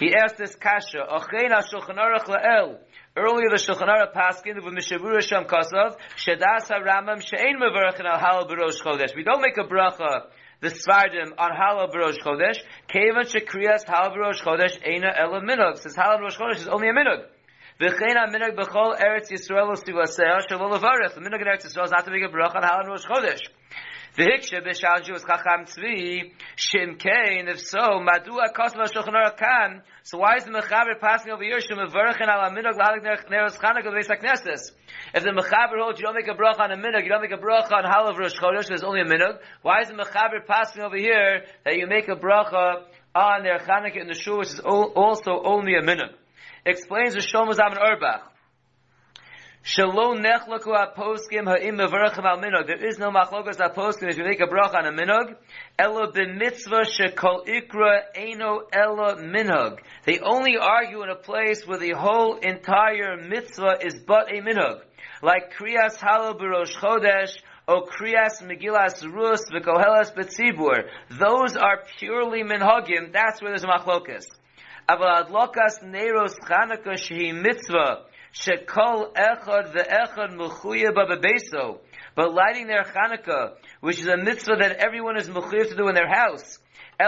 he 0.00 0.14
asked 0.14 0.38
this 0.38 0.54
kasha, 0.54 1.04
Ochein 1.06 1.50
Shulchan 1.50 1.96
Aruch 1.96 2.24
La'el. 2.24 2.78
Earlier 3.18 3.48
the 3.48 3.56
Shulchan 3.56 3.88
Aruch 3.88 4.12
paskin 4.12 4.62
with 4.62 4.74
Mishavura 4.74 5.22
Sham 5.22 5.44
Kosov, 5.44 5.96
Shedas 6.20 6.68
HaRamam 6.68 7.24
Mevarachin 7.24 8.04
Al 8.04 8.18
Halal 8.18 8.46
B'Rosh 8.46 8.82
Chodesh. 8.84 9.16
We 9.16 9.22
don't 9.22 9.40
make 9.40 9.56
a 9.56 9.64
bracha, 9.64 10.26
the 10.60 10.68
Svardim, 10.68 11.32
on 11.38 11.50
Halal 11.50 11.90
B'Rosh 11.90 12.18
Chodesh. 12.22 12.58
Kevan 12.88 13.24
Shekriyas 13.24 13.86
Halal 13.86 14.14
B'Rosh 14.14 14.42
Chodesh 14.42 14.78
Eina 14.86 15.18
Ela 15.18 15.40
Minog. 15.40 15.78
Says 15.78 15.96
Halal 15.96 16.20
B'Rosh 16.20 16.36
Chodesh 16.36 16.56
is 16.56 16.68
only 16.68 16.90
a 16.90 16.92
Minog. 16.92 17.24
V'chein 17.80 18.16
b'chol 18.54 19.00
Eretz 19.00 19.30
Yisrael. 19.32 19.74
The 19.82 19.92
minog 19.92 21.40
in 21.40 21.46
Eretz 21.46 21.64
Yisrael 21.64 21.84
is 21.84 21.90
not 21.92 22.04
to 22.04 22.10
make 22.10 22.22
a 22.22 22.28
bracha 22.28 22.56
on 22.56 22.64
Halal 22.64 22.86
Rosh 22.88 23.06
Chodesh. 23.06 23.40
V'hikshe 24.16 24.64
b'shalju 24.64 25.14
is 25.14 25.24
chacham 25.24 25.66
tzvi, 25.66 26.32
shimkein, 26.56 27.50
if 27.50 27.60
so, 27.60 28.00
madua 28.00 28.48
kosav 28.50 28.80
ha-shulchan 28.80 29.12
aruch 29.12 29.36
kan, 29.36 29.82
so 30.04 30.16
why 30.16 30.36
is 30.36 30.44
the 30.44 30.50
mechaber 30.50 30.98
passing 30.98 31.32
over 31.32 31.44
here, 31.44 31.60
shem 31.60 31.76
mevarachin 31.76 32.26
al 32.26 32.48
ha-minog 32.48 32.78
l'halik 32.78 33.04
neros 33.28 33.58
chanukah 33.58 33.92
v'beis 33.92 34.06
ha-knesses? 34.06 34.72
If 35.12 35.22
the 35.22 35.32
mechaber 35.32 35.78
holds 35.82 36.00
you 36.00 36.06
don't 36.06 36.14
make 36.14 36.28
a 36.28 36.34
bracha 36.34 36.60
on 36.60 36.72
a 36.72 36.76
minog, 36.76 37.02
you 37.02 37.10
don't 37.10 37.20
make 37.20 37.30
a 37.30 37.36
bracha 37.36 37.72
on 37.72 37.84
Halav 37.84 38.16
Rosh 38.16 38.32
Chodesh, 38.34 38.68
there's 38.68 38.82
only 38.82 39.02
a 39.02 39.04
minog, 39.04 39.38
why 39.60 39.82
is 39.82 39.88
the 39.88 39.94
mechaber 39.94 40.46
passing 40.46 40.82
over 40.82 40.96
here 40.96 41.44
that 41.66 41.76
you 41.76 41.86
make 41.86 42.08
a 42.08 42.16
bracha 42.16 42.84
on 43.14 43.42
their 43.42 43.58
chanukah 43.58 44.00
in 44.00 44.06
the 44.06 44.14
shul, 44.14 44.38
which 44.38 44.48
is 44.48 44.60
also 44.60 45.42
only 45.44 45.74
a 45.74 45.82
minog? 45.82 46.14
Explains 46.64 47.12
the 47.12 47.20
Shlomo 47.20 47.52
Zalman 47.52 47.78
Auerbach. 47.78 48.32
Shalom 49.68 50.22
minog. 50.22 50.66
There 52.68 52.86
is 52.86 52.98
no 53.00 53.10
machlokos 53.10 53.58
aposkim 53.58 54.08
if 54.08 54.16
you 54.16 54.22
make 54.22 54.38
a 54.38 54.46
brach 54.46 54.72
on 54.74 54.86
a 54.86 54.92
minog. 54.92 55.34
Elo 55.76 56.12
b'mitzvah 56.12 56.84
shekol 56.86 57.44
ikra 57.48 58.02
eino 58.16 58.60
elo 58.72 59.16
minog. 59.16 59.80
They 60.04 60.20
only 60.20 60.56
argue 60.56 61.02
in 61.02 61.08
a 61.10 61.16
place 61.16 61.66
where 61.66 61.80
the 61.80 61.94
whole 61.98 62.36
entire 62.36 63.16
mitzvah 63.16 63.78
is 63.84 63.96
but 64.06 64.30
a 64.30 64.40
minog. 64.40 64.82
Like 65.20 65.52
kriyas 65.58 65.96
halo 65.96 66.34
b'rosh 66.34 66.76
chodesh, 66.76 67.36
or 67.66 67.86
kriyas 67.86 68.40
megillas 68.42 69.02
rus 69.12 69.50
v'kohelas 69.52 70.14
betzibur. 70.14 70.88
Those 71.10 71.56
are 71.56 71.82
purely 71.98 72.44
minhagim. 72.44 73.12
That's 73.12 73.42
where 73.42 73.50
there's 73.50 73.64
a 73.64 73.66
machlokas. 73.66 74.26
Aval 74.88 75.24
adlokas 75.24 75.82
neros 75.82 76.38
chanukah 76.48 76.94
shehi 76.94 77.34
mitzvah. 77.34 78.04
Shekol 78.38 79.14
echad 79.14 79.72
ve'echad 79.72 80.36
mechuyev 80.36 80.94
bebeso. 80.94 81.78
But 82.14 82.34
lighting 82.34 82.66
their 82.66 82.84
Chanukah, 82.84 83.54
which 83.80 83.98
is 84.00 84.06
a 84.06 84.16
mitzvah 84.16 84.56
that 84.60 84.76
everyone 84.76 85.16
is 85.18 85.28
mechuyev 85.28 85.68
to 85.68 85.76
do 85.76 85.88
in 85.88 85.94
their 85.94 86.08
house. 86.08 86.58
They 86.98 87.06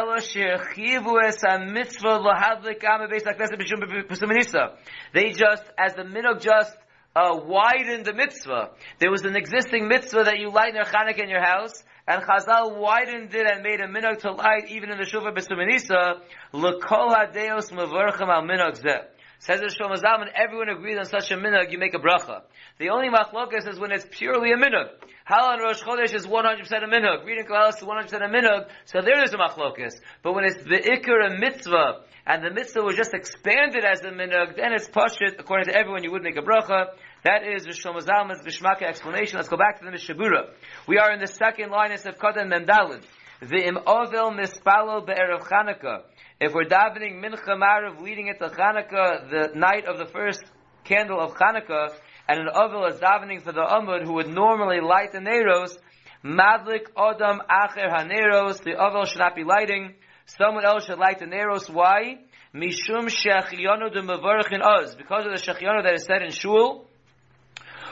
just, 5.30 5.62
as 5.78 5.94
the 5.94 6.02
minog 6.02 6.40
just 6.42 6.76
uh, 7.16 7.40
widened 7.42 8.04
the 8.04 8.12
mitzvah. 8.14 8.70
There 8.98 9.10
was 9.10 9.22
an 9.24 9.34
existing 9.34 9.88
mitzvah 9.88 10.24
that 10.24 10.38
you 10.38 10.50
light 10.50 10.74
their 10.74 10.84
Chanukah 10.84 11.22
in 11.22 11.28
your 11.30 11.42
house, 11.42 11.82
and 12.06 12.22
Chazal 12.22 12.76
widened 12.78 13.34
it 13.34 13.46
and 13.50 13.62
made 13.62 13.80
a 13.80 13.86
minog 13.86 14.20
to 14.20 14.32
light 14.32 14.68
even 14.68 14.90
in 14.90 14.98
the 14.98 15.04
Shuvah 15.04 15.34
B'Suminisa, 15.34 16.20
l'kol 16.52 17.14
hadeos 17.14 17.70
mevorchem 17.72 18.28
al 18.28 18.42
minog 18.42 18.78
zeh. 18.80 19.04
Says 19.40 19.60
the 19.60 19.66
Shlomo 19.66 19.96
Zalman, 19.96 20.28
everyone 20.34 20.68
agrees 20.68 20.98
on 20.98 21.04
such 21.04 21.30
a 21.30 21.36
minhag, 21.36 21.70
you 21.70 21.78
make 21.78 21.94
a 21.94 21.98
bracha. 21.98 22.42
The 22.78 22.90
only 22.90 23.08
machlokas 23.08 23.68
is 23.68 23.78
when 23.78 23.92
it's 23.92 24.04
purely 24.10 24.50
a 24.50 24.56
minhag. 24.56 24.88
Halal 25.30 25.54
and 25.54 25.62
Rosh 25.62 25.80
Chodesh 25.80 26.12
is 26.12 26.26
100% 26.26 26.60
a 26.60 26.86
minhag. 26.86 27.24
Reading 27.24 27.46
Koheles 27.46 27.76
is 27.76 27.84
100% 27.84 28.12
a 28.14 28.28
minhag, 28.28 28.68
so 28.86 29.00
there 29.00 29.22
is 29.22 29.32
a 29.32 29.36
machlokas. 29.36 29.94
But 30.24 30.34
when 30.34 30.44
it's 30.44 30.56
the 30.56 30.80
ikar 30.80 31.26
a 31.26 31.38
mitzvah, 31.38 32.00
and 32.26 32.44
the 32.44 32.50
mitzvah 32.50 32.82
was 32.82 32.96
just 32.96 33.14
expanded 33.14 33.84
as 33.84 34.00
a 34.00 34.10
minhag, 34.10 34.56
then 34.56 34.72
it's 34.72 34.88
pashit, 34.88 35.38
according 35.38 35.66
to 35.66 35.74
everyone, 35.74 36.02
you 36.02 36.10
would 36.10 36.22
make 36.22 36.36
a 36.36 36.42
bracha. 36.42 36.88
That 37.24 37.42
is 37.46 37.62
the 37.62 37.70
Shlomo 37.70 38.02
Zalman's 38.02 38.42
Geshmaka 38.42 38.82
explanation. 38.82 39.36
Let's 39.36 39.48
go 39.48 39.56
back 39.56 39.78
to 39.78 39.84
the 39.84 39.92
Mishabura. 39.92 40.50
We 40.86 40.98
are 40.98 41.12
in 41.12 41.20
the 41.20 41.26
second 41.26 41.70
line 41.70 41.92
of 41.92 42.00
Sevkot 42.00 42.36
and 42.36 42.52
Mendalid. 42.52 43.02
The 43.40 43.66
im 43.66 43.78
ovel 43.86 44.32
mispalo 44.32 45.06
be'erev 45.06 45.46
Chanukah. 45.46 46.02
If 46.40 46.54
we're 46.54 46.66
davening 46.66 47.20
mincha 47.20 47.48
marav 47.48 48.00
leading 48.00 48.28
it 48.28 48.38
to 48.38 48.48
Chanukah, 48.48 49.28
the 49.28 49.58
night 49.58 49.86
of 49.86 49.98
the 49.98 50.06
first 50.06 50.44
candle 50.84 51.20
of 51.20 51.34
Chanukah, 51.34 51.88
and 52.28 52.38
an 52.38 52.48
ovel 52.54 52.86
is 52.86 53.00
davening 53.00 53.42
for 53.42 53.50
the 53.50 53.62
Amud 53.62 54.04
who 54.04 54.12
would 54.12 54.28
normally 54.28 54.80
light 54.80 55.10
the 55.10 55.18
Neros, 55.18 55.76
madlik 56.24 56.92
odam 56.96 57.40
acher 57.50 57.92
haneros, 57.92 58.62
the 58.62 58.76
ovel 58.76 59.04
should 59.04 59.18
not 59.18 59.34
be 59.34 59.42
lighting, 59.42 59.94
someone 60.26 60.64
else 60.64 60.84
should 60.84 60.98
light 60.98 61.18
the 61.18 61.26
Neros. 61.26 61.68
Why? 61.68 62.18
Mishum 62.54 63.08
shechionu 63.08 63.92
de 63.92 64.02
mevarachin 64.02 64.64
oz. 64.64 64.94
Because 64.94 65.26
of 65.26 65.32
the 65.32 65.42
shechionu 65.42 65.82
that 65.82 65.94
is 65.94 66.04
said 66.04 66.22
in 66.22 66.30
shul, 66.30 66.87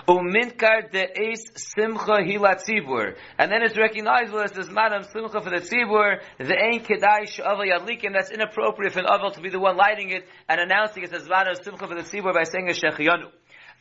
Uminkar 0.08 0.90
de 0.92 1.08
eis 1.18 1.42
simcha 1.56 2.22
hilat 2.22 2.62
tzibur. 2.62 3.16
And 3.38 3.50
then 3.50 3.62
it's 3.62 3.76
recognizable 3.76 4.40
as 4.40 4.52
this 4.52 4.70
madam 4.70 5.02
simcha 5.02 5.40
for 5.40 5.50
the 5.50 5.56
tzibur, 5.56 6.20
the 6.38 6.56
ein 6.56 6.80
kedai 6.80 7.28
she'avel 7.28 7.64
yadlikim, 7.66 8.12
that's 8.12 8.30
inappropriate 8.30 8.92
for 8.92 9.00
an 9.00 9.06
avel 9.06 9.32
to 9.32 9.40
be 9.40 9.50
the 9.50 9.58
one 9.58 9.76
lighting 9.76 10.10
it 10.10 10.28
and 10.48 10.60
announcing 10.60 11.02
it 11.02 11.12
as 11.12 11.28
madam 11.28 11.56
simcha 11.60 11.86
for 11.88 11.94
the 11.94 12.02
tzibur 12.02 12.32
by 12.32 12.44
saying 12.44 12.68
a 12.68 12.72
shechianu. 12.72 13.30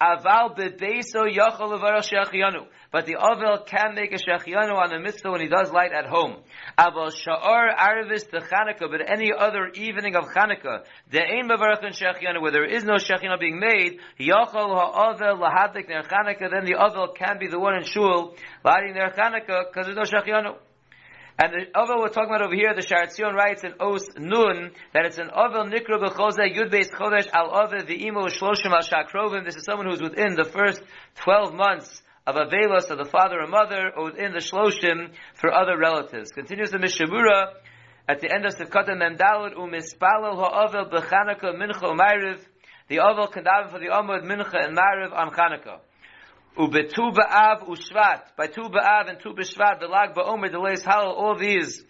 Aval 0.02 0.58
bebeso 0.58 1.24
yachol 1.26 1.72
levarach 1.72 2.12
shechianu. 2.12 2.68
But 2.92 3.06
the 3.06 3.16
Avel 3.16 3.66
can 3.66 3.96
make 3.96 4.12
a 4.12 4.18
shechianu 4.18 4.74
on 4.74 4.90
the 4.90 5.00
mitzvah 5.00 5.32
when 5.32 5.42
he 5.42 5.48
does 5.48 5.72
light 5.72 5.92
at 5.92 6.06
home. 6.06 6.38
Aval 6.78 7.12
sha'ar 7.12 7.76
arvis 7.76 8.30
the 8.30 8.40
Chanukah, 8.40 8.92
but 8.92 9.10
any 9.10 9.32
other 9.32 9.68
evening 9.74 10.16
of 10.16 10.26
Chanukah, 10.26 10.84
the 11.12 11.22
ein 11.22 11.50
mevarach 11.50 11.82
shechianu, 11.82 12.42
where 12.42 12.52
there 12.52 12.66
is 12.66 12.84
no 12.84 12.96
shechianu 12.96 13.40
being 13.40 13.60
made, 13.60 14.00
yachol 14.20 14.76
ha'avel 14.76 15.38
lahadik 15.38 15.88
their 15.88 16.04
Chanukah, 16.04 16.52
then 16.52 16.66
the 16.66 16.74
Avel 16.74 17.16
can 17.16 17.40
be 17.40 17.48
the 17.48 17.60
one 17.60 17.76
in 17.76 17.84
shul 17.84 18.36
lighting 18.64 18.94
their 18.94 19.12
Chanukah 19.12 19.72
because 19.72 19.86
there's 19.86 19.96
no 19.96 20.04
shechianu. 20.04 20.56
And 21.38 21.52
the 21.52 21.78
Ovel 21.78 22.00
we're 22.00 22.08
talking 22.08 22.30
about 22.30 22.44
over 22.46 22.56
here, 22.56 22.74
the 22.74 22.82
Sharatzion 22.82 23.34
writes 23.34 23.66
in 23.66 23.74
Os 23.82 24.08
Nun, 24.18 24.72
that 24.94 25.06
it's 25.06 25.18
an 25.18 25.30
Ovel 25.32 25.66
Nikra 25.66 26.00
B'choze 26.02 26.40
Yud 26.40 26.72
Beis 26.72 26.90
Chodesh 26.90 27.28
Al 27.34 27.54
Ovel 27.54 27.82
V'imo 27.82 28.30
Shloshim 28.30 28.72
Al 28.72 28.82
Shakrovim. 28.82 29.44
This 29.44 29.58
is 29.58 29.66
someone 29.66 29.88
who's 29.90 30.02
within 30.02 30.36
the 30.36 30.46
first 30.46 30.82
12 31.16 31.54
months 31.54 32.02
of 32.26 32.36
Avelos 32.36 32.90
of 32.90 32.98
the 32.98 33.10
father 33.12 33.42
or 33.42 33.48
mother, 33.48 33.92
or 33.98 34.06
within 34.06 34.32
the 34.32 34.40
Shloshim 34.40 35.12
for 35.34 35.52
other 35.54 35.78
relatives. 35.78 36.32
Continues 36.32 36.72
the 36.72 36.78
Mishabura, 36.78 37.48
at 38.08 38.22
the 38.22 38.34
end 38.34 38.46
of 38.46 38.56
Sivkot 38.56 38.90
and 38.90 39.02
Memdalad, 39.02 39.56
Umispalel 39.56 40.36
Ha'ovel 40.36 40.86
B'chanukah 40.86 41.54
Mincha 41.54 41.84
Umayriv, 41.84 42.40
the 42.88 43.00
Ovel 43.00 43.28
can 43.28 43.44
daven 43.44 43.72
for 43.72 43.80
the 43.80 43.88
Amud 43.88 44.24
Mincha 44.24 44.66
and 44.66 44.78
Mariv 44.78 45.12
on 45.12 45.32
Chanukah. 45.32 45.80
Ubetu 46.58 47.14
ba'av 47.14 47.68
ushvat. 47.68 48.34
By 48.38 48.48
tu 48.48 48.62
ba'av 48.62 49.10
and 49.10 49.20
tu 49.20 49.34
b'shvat, 49.34 49.82
the 49.82 49.88
lag 49.88 50.14
ba'omer, 50.16 50.50
the 50.50 50.58
leis 50.58 50.84
halal, 50.84 51.14
all 51.14 51.38
these 51.38 51.84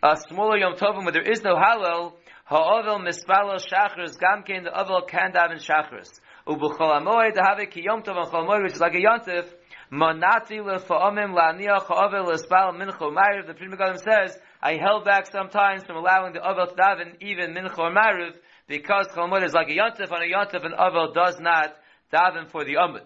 uh, 0.00 0.14
smaller 0.14 0.58
yom 0.58 0.74
tovim 0.74 1.02
where 1.02 1.10
there 1.10 1.28
is 1.28 1.42
no 1.42 1.56
halal, 1.56 2.12
ha'ovel 2.44 3.00
mispalo 3.00 3.58
shachris, 3.58 4.16
gamkein, 4.16 4.62
the 4.62 4.70
ovel 4.72 5.02
can 5.08 5.32
daven 5.32 5.58
shachris. 5.58 6.08
Ubuchol 6.46 7.34
the 7.34 7.42
have 7.42 7.68
ki 7.70 7.82
yom 7.82 8.02
tov 8.02 8.30
chol 8.30 8.62
which 8.62 8.74
is 8.74 8.80
like 8.80 8.94
a 8.94 8.98
yontif, 8.98 9.52
monati 9.90 10.60
lefa'omim 10.60 11.34
la'aniach 11.34 11.86
ha'ovel 11.86 12.26
l'spal 12.26 12.78
mincho 12.78 13.12
mariv. 13.12 13.48
The 13.48 13.54
Pri 13.54 13.66
Megadim 13.66 13.98
says, 13.98 14.38
I 14.62 14.76
held 14.76 15.04
back 15.04 15.26
sometimes 15.32 15.82
from 15.82 15.96
allowing 15.96 16.32
the 16.32 16.48
ovel 16.48 16.68
to 16.68 16.74
daven 16.74 17.16
even 17.20 17.54
mincho 17.54 17.76
or 17.76 17.90
mariv, 17.90 18.36
because 18.68 19.08
chol 19.08 19.44
is 19.44 19.52
like 19.52 19.68
a 19.68 19.72
yontif, 19.72 20.12
and 20.12 20.22
a 20.22 20.32
yontif 20.32 20.64
and 20.64 20.74
ovel 20.74 21.12
does 21.12 21.40
not 21.40 21.74
daven 22.12 22.48
for 22.48 22.64
the 22.64 22.74
amud. 22.74 23.02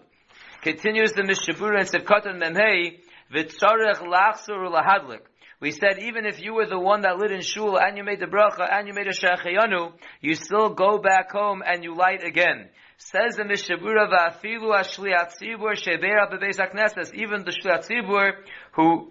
Continues 0.67 1.13
the 1.13 1.21
Mishabura 1.21 1.79
and 1.79 1.87
Sevkot 1.87 2.27
and 2.27 2.41
Memhei, 2.41 2.99
V'tzarech 3.33 4.01
lachsur 4.01 4.69
lahadlik. 4.69 5.21
We 5.61 5.71
said 5.71 5.97
even 5.99 6.25
if 6.25 6.41
you 6.41 6.55
were 6.55 6.65
the 6.65 6.77
one 6.77 7.03
that 7.03 7.17
lit 7.17 7.31
in 7.31 7.39
shul 7.39 7.79
and 7.79 7.95
you 7.95 8.03
made 8.03 8.19
the 8.19 8.25
bracha 8.25 8.67
and 8.69 8.85
you 8.85 8.93
made 8.93 9.07
a 9.07 9.13
shachayanu, 9.13 9.93
you 10.19 10.35
still 10.35 10.71
go 10.71 10.97
back 10.97 11.31
home 11.31 11.63
and 11.65 11.85
you 11.85 11.95
light 11.95 12.21
again. 12.21 12.67
Says 12.97 13.37
the 13.37 13.43
Mishabura 13.43 14.11
va'afilu 14.11 14.75
ashliat 14.75 15.31
tzibur 15.41 15.71
shebeira 15.71 16.29
bebeis 16.29 16.57
hakneses. 16.57 17.13
Even 17.13 17.45
the 17.45 17.51
shliat 17.51 17.87
tzibur 17.87 18.33
who 18.73 19.09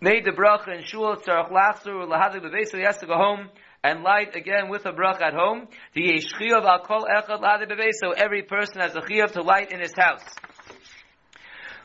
made 0.00 0.24
the 0.24 0.30
bracha 0.30 0.78
in 0.78 0.84
shul 0.84 1.16
tzarech 1.16 1.50
lachsur 1.50 2.06
lahadlik 2.08 2.44
bebeis, 2.44 2.68
so 2.68 2.78
he 2.78 2.84
has 2.84 2.98
to 2.98 3.06
go 3.06 3.16
home 3.16 3.48
and 3.82 4.04
light 4.04 4.36
again 4.36 4.68
with 4.68 4.86
a 4.86 4.92
bracha 4.92 5.22
at 5.22 5.34
home. 5.34 5.66
The 5.94 6.02
yeshchiyav 6.02 6.64
al 6.64 6.84
kol 6.84 7.04
echad 7.04 7.90
so 8.00 8.12
every 8.12 8.42
person 8.42 8.80
has 8.80 8.94
a 8.94 9.00
chiyav 9.00 9.32
to 9.32 9.42
light 9.42 9.72
in 9.72 9.80
his 9.80 9.92
house. 9.98 10.22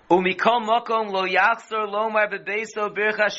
Umikom 0.09 0.65
makom 0.65 1.11
lo 1.11 1.27
yachzor 1.27 1.87
bebeso 2.31 2.89
bircha. 2.89 3.29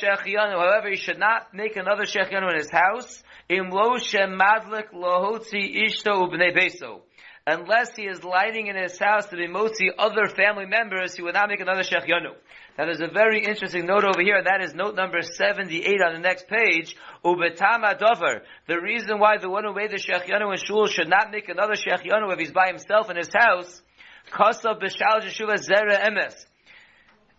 However, 0.53 0.89
he 0.89 0.97
should 0.97 1.19
not 1.19 1.53
make 1.53 1.75
another 1.75 2.05
shechianu 2.05 2.49
in 2.53 2.59
his 2.59 2.71
house. 2.71 3.25
Im 3.49 3.71
lo 3.71 3.97
shemadlik 3.97 4.93
lohotzi 4.93 5.85
ishto 5.85 6.13
ubnei 6.15 6.57
beso. 6.57 7.01
Unless 7.45 7.97
he 7.97 8.03
is 8.03 8.23
lighting 8.23 8.69
in 8.69 8.77
his 8.77 8.97
house 9.01 9.27
to 9.31 9.37
be 9.37 9.49
motzi 9.49 9.89
other 9.99 10.27
family 10.27 10.67
members, 10.67 11.17
he 11.17 11.23
would 11.23 11.35
not 11.35 11.49
make 11.49 11.59
another 11.59 11.83
shechianu. 11.83 12.37
Now 12.79 12.85
there's 12.85 13.01
a 13.01 13.09
very 13.13 13.45
interesting 13.45 13.87
note 13.87 14.05
over 14.05 14.23
here, 14.23 14.41
that 14.41 14.63
is 14.63 14.73
note 14.73 14.95
number 14.95 15.23
78 15.23 16.01
on 16.01 16.13
the 16.13 16.21
next 16.21 16.47
page. 16.47 16.95
Ubetama 17.25 17.99
dover. 17.99 18.43
The 18.69 18.81
reason 18.81 19.19
why 19.19 19.39
the 19.39 19.51
one 19.51 19.65
who 19.65 19.75
made 19.75 19.91
the 19.91 19.97
shechianu 19.97 20.53
in 20.53 20.59
shul 20.59 20.87
should 20.87 21.09
not 21.09 21.33
make 21.33 21.49
another 21.49 21.75
shechianu 21.75 22.33
if 22.33 22.39
he's 22.39 22.53
by 22.53 22.69
himself 22.69 23.11
in 23.11 23.17
his 23.17 23.31
house, 23.35 23.83
Kosav 24.31 24.81
b'shal 24.81 25.23
jeshuva 25.23 25.57
zera 25.57 25.99
emes. 26.07 26.47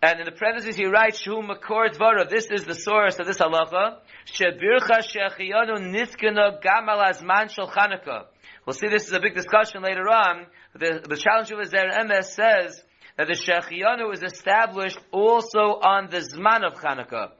And 0.03 0.19
in 0.19 0.25
the 0.25 0.31
parentheses 0.31 0.75
he 0.75 0.85
writes, 0.85 1.21
Shu 1.21 1.43
makor 1.43 1.89
dvara. 1.93 2.27
This 2.27 2.47
is 2.49 2.65
the 2.65 2.73
source 2.73 3.19
of 3.19 3.27
this 3.27 3.37
halacha. 3.37 3.97
Shebircha 4.25 5.03
shechiyanu 5.03 5.77
niskana 5.93 6.59
gamal 6.59 7.03
azman 7.07 7.51
shel 7.51 7.67
Chanukah. 7.67 8.25
We'll 8.65 8.73
see 8.73 8.87
this 8.87 9.05
is 9.07 9.13
a 9.13 9.19
big 9.19 9.35
discussion 9.35 9.83
later 9.83 10.09
on. 10.09 10.47
The, 10.73 11.05
the 11.07 11.17
challenge 11.17 11.51
of 11.51 11.59
Zera 11.59 11.99
Emes 11.99 12.25
says 12.25 12.81
that 13.15 13.27
the 13.27 13.33
shechiyanu 13.33 14.11
is 14.11 14.23
established 14.23 14.97
also 15.11 15.59
on 15.59 16.09
the 16.09 16.17
zman 16.17 16.65
of 16.65 16.73
Chanukah. 16.81 17.33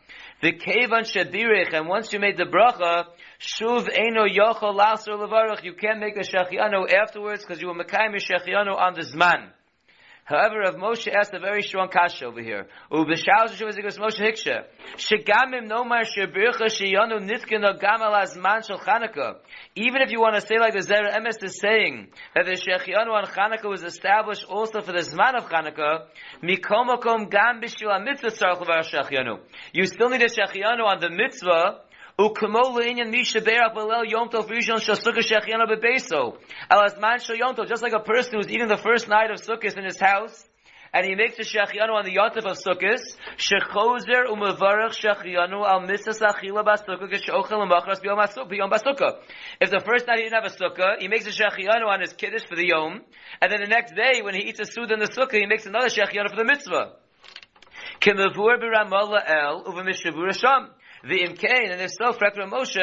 The 0.44 0.52
kevan 0.52 1.04
shebirich, 1.04 1.74
and 1.74 1.88
once 1.88 2.14
you 2.14 2.20
made 2.20 2.38
the 2.38 2.44
bracha, 2.44 3.06
shuv 3.40 3.90
eno 3.92 4.28
yochel 4.28 4.78
lasur 4.78 5.18
levarach, 5.18 5.64
you 5.64 5.74
can't 5.74 6.00
make 6.00 6.16
a 6.16 6.20
shechiyanu 6.20 6.94
afterwards 6.94 7.44
because 7.44 7.60
you 7.60 7.70
were 7.70 7.84
mekayim 7.84 8.16
shechiyanu 8.18 8.78
on 8.78 8.94
the 8.94 9.02
zman. 9.02 9.50
However, 10.32 10.60
Rav 10.60 10.76
Moshe 10.76 11.12
asked 11.14 11.34
a 11.34 11.40
very 11.40 11.62
strong 11.62 11.90
kasha 11.90 12.28
over 12.28 12.42
here. 12.42 12.68
Moshe 12.90 13.22
Hiksha. 13.22 14.64
Shel 14.96 15.20
Chanukah. 18.78 19.36
Even 19.76 20.02
if 20.02 20.12
you 20.12 20.22
want 20.22 20.36
to 20.36 20.42
say 20.42 20.58
like 20.58 20.72
the 20.72 20.80
Zera 20.80 21.14
Emes 21.14 21.44
is 21.44 21.60
saying, 21.60 22.08
that 22.34 22.46
the 22.46 22.54
Shechianu 22.54 23.10
on 23.10 23.26
Chanukah 23.26 23.70
was 23.70 23.84
established 23.84 24.46
also 24.46 24.80
for 24.80 24.94
the 24.94 25.00
Zman 25.00 25.36
of 25.36 25.50
Chanukah, 25.50 26.06
mikomokom 26.42 27.30
gam 27.30 27.60
b'shil 27.62 28.02
mitzvah 28.02 28.30
tzarech 28.30 28.62
levar. 28.62 29.40
You 29.74 29.86
still 29.86 30.08
need 30.10 30.22
a 30.22 30.30
Shechianu 30.30 30.86
on 30.86 31.02
the 31.02 31.10
mitzvah, 31.10 31.82
Ukamo 32.20 32.76
le'inyan 32.76 33.10
misha 33.10 33.40
be'ach 33.40 33.74
v'lel 33.74 34.06
yom 34.10 34.30
tov 34.30 34.48
rishon 34.50 34.82
shal 34.82 34.96
sukkah 34.96 35.24
shechianu 35.24 35.66
bebeso. 35.66 36.38
Al 36.70 36.84
azman 36.84 37.20
shal 37.24 37.36
yom 37.38 37.56
tov, 37.56 37.68
just 37.70 37.82
like 37.82 37.94
a 37.94 38.00
person 38.00 38.34
who's 38.36 38.50
eating 38.50 38.68
the 38.68 38.78
first 38.78 39.08
night 39.08 39.32
of 39.32 39.38
sukkah 39.38 39.78
in 39.78 39.86
his 39.86 39.98
house, 40.00 40.46
and 40.94 41.06
he 41.06 41.16
makes 41.16 41.40
a 41.40 41.44
shechianu 41.44 41.94
on 41.94 42.04
the 42.04 42.14
yontif 42.14 42.46
of 42.46 42.58
sukkah, 42.58 43.00
shechozer 43.38 44.28
umevarach 44.28 44.94
shechianu 44.94 45.66
al 45.66 45.82
misas. 45.88 46.20
If 49.62 49.70
the 49.70 49.80
first 49.80 50.08
night 50.08 50.18
he 50.18 50.24
didn't 50.24 50.44
have 50.44 50.46
a 50.46 50.50
sukkah, 50.50 51.00
he 51.00 51.08
makes 51.08 51.28
a 51.28 51.32
shechianu 51.32 51.88
on 51.88 52.02
his 52.02 52.12
kiddush 52.14 52.44
for 52.44 52.56
the 52.56 52.68
yom, 52.68 53.02
and 53.42 53.52
then 53.52 53.62
the 53.62 53.68
next 53.68 53.96
day 53.96 54.22
when 54.22 54.36
he 54.36 54.42
eats 54.50 54.60
a 54.60 54.66
suda 54.66 54.94
in 54.96 55.00
the 55.00 55.08
sukkah, 55.08 55.40
he 55.40 55.46
makes 55.46 55.66
another 55.66 55.88
shechianu 55.88 56.30
for 56.30 56.36
the 56.36 56.44
mitzvah. 56.44 56.92
The 61.04 61.20
imkain, 61.28 61.72
and 61.72 61.82
if 61.82 61.92
so, 61.92 62.12
Frekra 62.12 62.48
Moshe, 62.48 62.78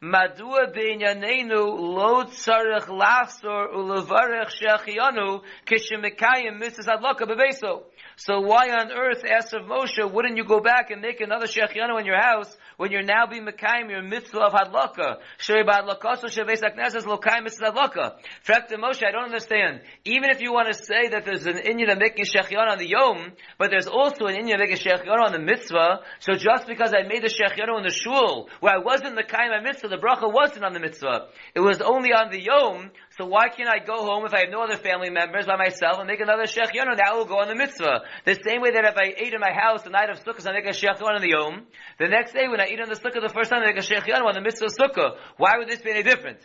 Madua 0.00 0.72
b'inyanenu 0.72 1.58
lo 1.96 2.22
tzarech 2.26 2.86
lachsor 2.86 3.74
ulevarech 3.74 4.50
shechianu 4.54 5.42
kishemekayim 5.66 6.56
mitzvah 6.56 6.98
adloka 6.98 7.26
bebeso. 7.26 7.82
So 8.14 8.40
why 8.40 8.70
on 8.70 8.92
earth, 8.92 9.24
asked 9.24 9.54
of 9.54 9.62
Moshe, 9.66 10.08
wouldn't 10.08 10.36
you 10.36 10.44
go 10.44 10.60
back 10.60 10.92
and 10.92 11.02
make 11.02 11.20
another 11.20 11.46
shechianu 11.46 11.98
in 11.98 12.06
your 12.06 12.20
house 12.20 12.56
when 12.76 12.92
you're 12.92 13.02
now 13.02 13.26
being 13.26 13.44
mekayim 13.44 13.90
your 13.90 14.02
mitzvah 14.02 14.38
of 14.38 14.52
hadlaka? 14.52 15.16
Shrei 15.38 15.66
ba'adlakaso 15.66 16.26
sheves 16.26 16.62
aknesses 16.62 17.04
lokayim 17.04 17.44
mitzvah 17.44 17.72
hadlaka. 17.72 18.12
Frekta 18.44 18.76
Moshe, 18.76 19.04
I 19.04 19.10
don't 19.10 19.24
understand. 19.24 19.80
Even 20.04 20.30
if 20.30 20.40
you 20.40 20.52
want 20.52 20.68
to 20.68 20.74
say 20.74 21.08
that 21.08 21.24
there's 21.24 21.46
an 21.46 21.58
inyan 21.58 21.90
of 21.90 21.98
making 21.98 22.24
shechianu 22.24 22.70
on 22.70 22.78
the 22.78 22.88
yom, 22.88 23.32
but 23.58 23.70
there's 23.70 23.88
also 23.88 24.26
an 24.26 24.36
inyan 24.36 24.54
of 24.54 24.60
making 24.60 24.76
shechianu 24.76 25.24
on 25.24 25.32
the 25.32 25.40
mitzvah, 25.40 26.00
so 26.20 26.34
just 26.34 26.68
because 26.68 26.94
I 26.94 27.02
made 27.02 27.24
a 27.24 27.28
shechianu 27.28 27.78
in 27.78 27.82
the 27.82 27.90
shul, 27.90 28.48
where 28.60 28.74
I 28.74 28.78
wasn't 28.78 29.16
the 29.16 29.24
kaim 29.24 29.50
mitzvah, 29.64 29.87
the 29.88 29.96
bracha 29.96 30.32
wasn't 30.32 30.64
on 30.64 30.72
the 30.72 30.80
mitzvah. 30.80 31.28
It 31.54 31.60
was 31.60 31.80
only 31.80 32.12
on 32.12 32.30
the 32.30 32.40
yom, 32.40 32.90
so 33.18 33.26
why 33.26 33.48
can't 33.48 33.68
I 33.68 33.84
go 33.84 34.04
home 34.04 34.24
if 34.24 34.34
I 34.34 34.40
have 34.40 34.50
no 34.50 34.62
other 34.62 34.76
family 34.76 35.10
members 35.10 35.46
by 35.46 35.56
myself 35.56 35.98
and 35.98 36.06
make 36.06 36.20
another 36.20 36.44
shechianu? 36.44 36.96
That 36.96 37.16
will 37.16 37.24
go 37.24 37.40
on 37.40 37.48
the 37.48 37.54
mitzvah. 37.54 38.02
The 38.24 38.38
same 38.44 38.60
way 38.60 38.72
that 38.72 38.84
if 38.84 38.96
I 38.96 39.14
ate 39.16 39.34
in 39.34 39.40
my 39.40 39.52
house 39.52 39.82
the 39.82 39.90
night 39.90 40.10
of 40.10 40.22
Sukkot, 40.22 40.46
I 40.48 40.52
make 40.52 40.66
a 40.66 40.76
shechianu 40.76 41.02
on 41.02 41.20
the 41.20 41.30
yom. 41.30 41.66
The 41.98 42.08
next 42.08 42.32
day 42.32 42.48
when 42.48 42.60
I 42.60 42.66
eat 42.68 42.80
on 42.80 42.88
the 42.88 42.96
Sukkah 42.96 43.20
the 43.20 43.32
first 43.32 43.50
time, 43.50 43.62
I 43.62 43.72
make 43.72 43.78
a 43.78 43.86
shechianu 43.86 44.24
on 44.24 44.34
the 44.34 44.40
mitzvah 44.40 44.68
Sukkah. 44.68 45.16
Why 45.36 45.58
would 45.58 45.68
this 45.68 45.80
be 45.80 45.90
any 45.90 46.02
different? 46.02 46.38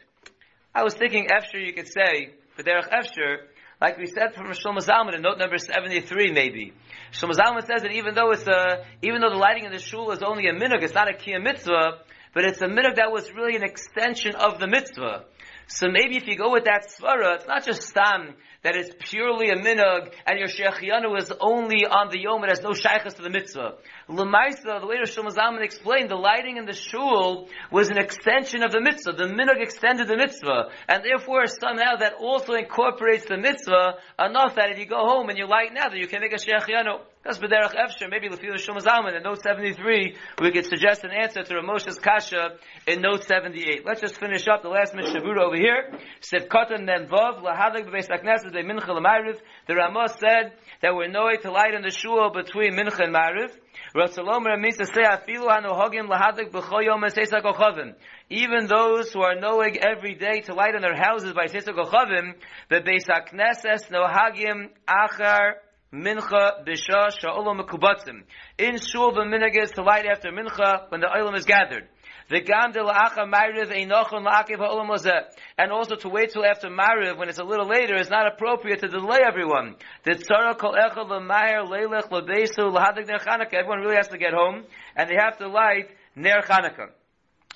I 0.74 0.84
was 0.84 0.96
thinking, 0.96 1.28
Efsher, 1.28 1.64
you 1.64 1.74
could 1.74 1.88
say, 1.88 2.34
for 2.56 2.64
Derech 2.64 2.90
Efsher, 2.90 3.46
like 3.84 3.98
we 3.98 4.06
said 4.06 4.34
from 4.34 4.48
Shlomo 4.48 4.80
Zalman 4.80 5.14
in 5.14 5.22
note 5.22 5.38
number 5.38 5.58
73 5.58 6.32
maybe. 6.32 6.74
Shlomo 7.12 7.34
Zalman 7.34 7.68
says 7.68 7.82
that 7.82 7.92
even 7.92 8.16
though 8.16 8.32
it's 8.32 8.48
a, 8.48 8.86
even 9.02 9.22
though 9.22 9.30
the 9.30 9.38
lighting 9.38 9.66
in 9.66 9.72
the 9.72 9.80
shul 9.80 10.12
is 10.12 10.24
only 10.24 10.48
a 10.48 10.54
minhag, 10.54 10.84
it's 10.84 10.94
not 10.94 11.10
a 11.10 11.14
kiyah 11.14 11.44
mitzvah, 11.44 12.00
but 12.34 12.46
it's 12.46 12.62
a 12.62 12.68
minhag 12.68 12.96
that 12.96 13.12
was 13.12 13.32
really 13.32 13.56
an 13.56 13.64
extension 13.64 14.36
of 14.36 14.60
the 14.60 14.68
mitzvah. 14.68 15.26
So 15.68 15.88
maybe 15.90 16.18
if 16.18 16.28
you 16.28 16.36
go 16.36 16.52
with 16.52 16.66
that 16.66 16.90
svara, 16.90 17.36
it's 17.36 17.48
not 17.48 17.66
just 17.66 17.84
stam 17.84 18.36
that 18.64 18.76
it's 18.76 18.94
purely 19.00 19.50
a 19.50 19.56
minhag 19.56 20.14
and 20.26 20.40
your 20.40 20.48
shechianu 20.48 21.18
is 21.18 21.32
only 21.40 21.86
on 21.86 22.10
the 22.10 22.20
yom, 22.20 22.44
it 22.44 22.50
has 22.50 22.62
no 22.62 22.74
shaykhs 22.74 23.16
to 23.16 23.22
the 23.22 23.30
mitzvah. 23.30 23.74
Lemaisa, 24.10 24.80
the 24.80 24.88
way 24.88 24.98
Shlomo 25.04 25.32
Zalman 25.32 25.64
explained, 25.64 26.10
the 26.10 26.16
lighting 26.16 26.58
in 26.58 26.66
the 26.66 26.74
shul 26.74 27.50
was 27.72 27.90
an 27.90 27.98
extension 27.98 28.64
of 28.64 28.72
the 28.72 28.82
mitzvah. 28.82 29.14
The 29.14 29.26
minhag 29.26 29.62
extended 29.62 30.08
the 30.08 30.18
mitzvah, 30.18 30.70
and 30.88 31.04
therefore 31.04 31.48
somehow 31.48 31.98
that 31.98 32.14
also 32.20 32.54
incorporates 32.54 33.26
the 33.26 33.38
mitzvah 33.38 33.96
enough 34.20 34.56
that 34.56 34.72
if 34.72 34.80
you 34.80 34.86
go 34.86 35.06
home 35.06 35.30
and 35.30 35.38
you 35.38 35.48
light 35.48 35.74
now, 35.74 35.90
that 35.90 35.98
you 35.98 36.08
can 36.08 36.22
make 36.22 36.34
a 36.34 36.38
shechianu. 36.38 37.00
That's 37.24 37.38
B'derech 37.38 37.74
Efsher, 37.74 38.10
maybe 38.10 38.28
Lefila 38.28 38.56
Shlomo 38.56 38.82
Zalman 38.82 39.16
in 39.16 39.24
note 39.24 39.42
73, 39.42 40.18
we 40.42 40.52
could 40.52 40.66
suggest 40.66 41.06
an 41.06 41.12
answer 41.12 41.42
to 41.42 41.54
Ramosha's 41.54 41.98
Kasha 41.98 42.58
in 42.86 43.00
note 43.00 43.24
78. 43.24 43.86
Let's 43.86 44.02
just 44.02 44.20
finish 44.20 44.46
up 44.50 44.62
the 44.62 44.68
last 44.68 44.94
Mishavura 44.94 45.40
over 45.40 45.56
here. 45.56 45.90
Said 46.20 46.50
Katan 46.50 46.86
then 46.86 47.08
Vav, 47.08 47.42
Lahadak 47.42 47.88
B'Beis 47.88 48.10
HaKnesset, 48.10 48.52
Be 48.52 48.62
Mincha 48.64 48.90
L'Mariv. 48.90 49.40
The 49.68 49.76
Ramah 49.76 50.10
said 50.20 50.52
that 50.82 50.94
we're 50.94 51.08
knowing 51.08 51.38
to 51.44 51.52
light 51.52 51.74
in 51.74 51.82
the 51.82 51.92
shul 51.92 52.30
between 52.30 52.74
Mincha 52.74 53.06
and 53.06 53.16
Mariv. 53.16 53.52
Ratzalomer 53.96 54.60
means 54.60 54.76
to 54.76 54.86
say, 54.86 55.04
Afilu 55.04 55.48
hanohogim 55.48 56.10
lahadik 56.10 56.52
b'chol 56.52 56.84
yom 56.84 57.04
kochavim. 57.04 57.94
Even 58.30 58.68
those 58.68 59.14
who 59.14 59.22
are 59.22 59.40
knowing 59.40 59.78
every 59.78 60.16
day 60.16 60.42
to 60.42 60.54
light 60.54 60.76
in 60.76 60.82
their 60.82 60.98
houses 60.98 61.32
by 61.32 61.46
seisa 61.46 61.70
kochavim, 61.70 62.34
the 62.70 62.82
Beis 62.82 63.08
HaKnesses 63.08 63.90
nohagim 63.90 64.72
achar 64.90 65.54
mincha 65.94 66.66
b'shah 66.66 67.12
sha'olam 67.12 67.62
mekubatzim. 67.62 68.24
In 68.58 68.78
shul 68.80 69.14
minhag 69.14 69.72
to 69.74 69.84
light 69.84 70.06
after 70.06 70.32
mincha 70.32 70.90
when 70.90 71.02
the 71.02 71.08
olam 71.08 71.38
is 71.38 71.46
gathered. 71.46 71.88
The 72.30 72.42
gam 72.42 72.72
de 72.72 72.80
la'acha 72.80 73.30
ma'ariv 73.32 73.72
einochon 73.72 74.26
la'akiv 74.26 74.58
ha'olam 74.58 74.90
hazeh. 74.90 75.22
And 75.58 75.72
also 75.72 75.96
to 75.96 76.10
wait 76.10 76.32
till 76.32 76.44
after 76.44 76.70
ma'ariv 76.70 77.18
when 77.18 77.30
it's 77.30 77.40
a 77.40 77.44
little 77.44 77.68
later 77.68 77.96
is 77.96 78.10
not 78.10 78.26
appropriate 78.26 78.80
to 78.80 78.88
delay 78.88 79.20
everyone. 79.26 79.76
The 80.04 80.12
tzara 80.12 80.58
kol 80.58 80.74
echel 80.74 81.08
v'maher 81.08 81.68
leilech 81.68 82.10
lebesu 82.10 82.74
lahadik 82.74 83.08
ner 83.08 83.20
Chanukah. 83.20 83.54
Everyone 83.54 83.80
really 83.80 83.98
has 83.98 84.08
to 84.08 84.18
get 84.18 84.34
home 84.34 84.64
and 84.96 85.10
they 85.10 85.16
have 85.16 85.38
to 85.38 85.48
light 85.48 85.90
ner 86.16 86.42
Chanukah. 86.42 86.90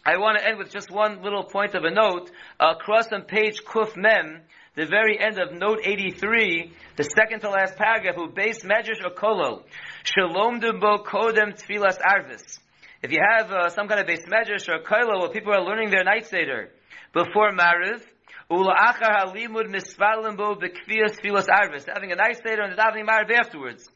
I 0.05 0.17
want 0.17 0.37
to 0.39 0.47
end 0.47 0.57
with 0.57 0.71
just 0.71 0.89
one 0.89 1.21
little 1.21 1.43
point 1.43 1.75
of 1.75 1.83
a 1.83 1.91
note. 1.91 2.31
Across 2.59 3.11
on 3.11 3.23
page 3.23 3.61
Kuf 3.65 3.97
Mem, 3.97 4.41
the 4.77 4.85
very 4.85 5.19
end 5.19 5.39
of 5.39 5.51
note 5.51 5.79
83, 5.83 6.71
the 6.97 7.03
second 7.03 7.39
to 7.41 7.49
last 7.49 7.75
paragraph, 7.77 8.15
who 8.15 8.29
base 8.29 8.63
medrash 8.63 9.03
or 9.03 9.09
kolol, 9.09 9.63
shalom 10.03 10.59
bo 10.59 10.99
kodem 11.03 11.57
tfilas 11.57 11.97
arvis. 11.99 12.59
If 13.01 13.11
you 13.11 13.17
have 13.27 13.51
uh, 13.51 13.69
some 13.69 13.87
kind 13.87 13.99
of 13.99 14.05
base 14.05 14.25
medrash 14.27 14.69
or 14.69 14.83
kolol 14.83 15.21
where 15.21 15.29
people 15.29 15.51
are 15.51 15.63
learning 15.63 15.89
their 15.89 16.03
night 16.03 16.27
seder 16.27 16.69
before 17.11 17.51
mariv, 17.53 18.03
ula 18.51 18.75
achar 18.75 19.17
halimud 19.17 19.65
misvalim 19.73 20.37
bo 20.37 20.55
bekviyas 20.55 21.19
tfilas 21.19 21.47
arvis, 21.47 21.91
having 21.91 22.11
a 22.11 22.15
night 22.15 22.37
seder 22.47 22.61
and 22.61 22.77
davening 22.77 23.07
mariv 23.07 23.31
afterwards. 23.31 23.89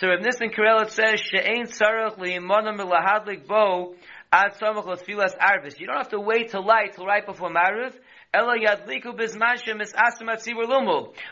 So 0.00 0.08
Rav 0.08 0.20
Nissen 0.20 0.50
Karel 0.50 0.86
says, 0.90 1.18
she'ain 1.18 1.64
tzarech 1.64 2.18
li'imonam 2.18 2.76
lahadlik 2.76 3.46
bo 3.46 3.94
ad 4.30 4.52
samach 4.60 4.84
tfilas 5.02 5.34
arvis. 5.38 5.80
You 5.80 5.86
don't 5.86 5.96
have 5.96 6.10
to 6.10 6.20
wait 6.20 6.50
till 6.50 6.62
light 6.62 6.92
till 6.94 7.06
right 7.06 7.24
before 7.24 7.48
mariv. 7.48 7.94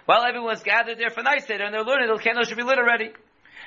While 0.07 0.27
everyone's 0.27 0.63
gathered 0.63 0.99
there 0.99 1.11
for 1.11 1.23
night 1.23 1.47
seder 1.47 1.65
and 1.65 1.75
they're 1.75 1.85
learning, 1.85 2.09
the 2.09 2.19
candle 2.23 2.45
should 2.45 2.57
be 2.57 2.63
lit 2.63 2.79
already. 2.79 3.13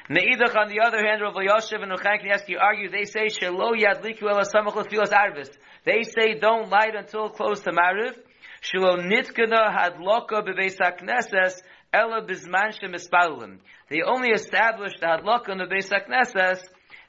Neidach, 0.09 0.55
on 0.55 0.69
the 0.69 0.79
other 0.79 1.05
hand, 1.05 1.21
Rav 1.21 1.35
Yoshev 1.35 1.83
and 1.83 1.91
Ruchain 1.91 2.23
Kanievsky 2.23 2.57
argue, 2.59 2.89
they 2.89 3.03
say, 3.03 3.27
Shelo 3.27 3.73
yadliku 3.75 4.23
ela 4.23 4.43
samach 4.43 4.73
lefilas 4.73 5.11
arvis. 5.11 5.49
They 5.85 6.03
say, 6.03 6.39
don't 6.39 6.69
light 6.69 6.95
until 6.95 7.29
close 7.29 7.59
to 7.61 7.71
Mariv. 7.71 8.17
Shelo 8.61 8.97
nitkana 9.05 9.69
hadloka 9.75 10.41
bebeis 10.47 10.77
hakneses 10.77 11.61
Ella 11.93 12.21
Bisman 12.21 12.73
Shemispalim. 12.77 13.59
They 13.89 14.01
only 14.01 14.29
established 14.29 14.99
the 14.99 15.07
Hadlaka 15.07 15.49
in 15.49 15.57
the 15.57 15.65
Beis 15.65 15.89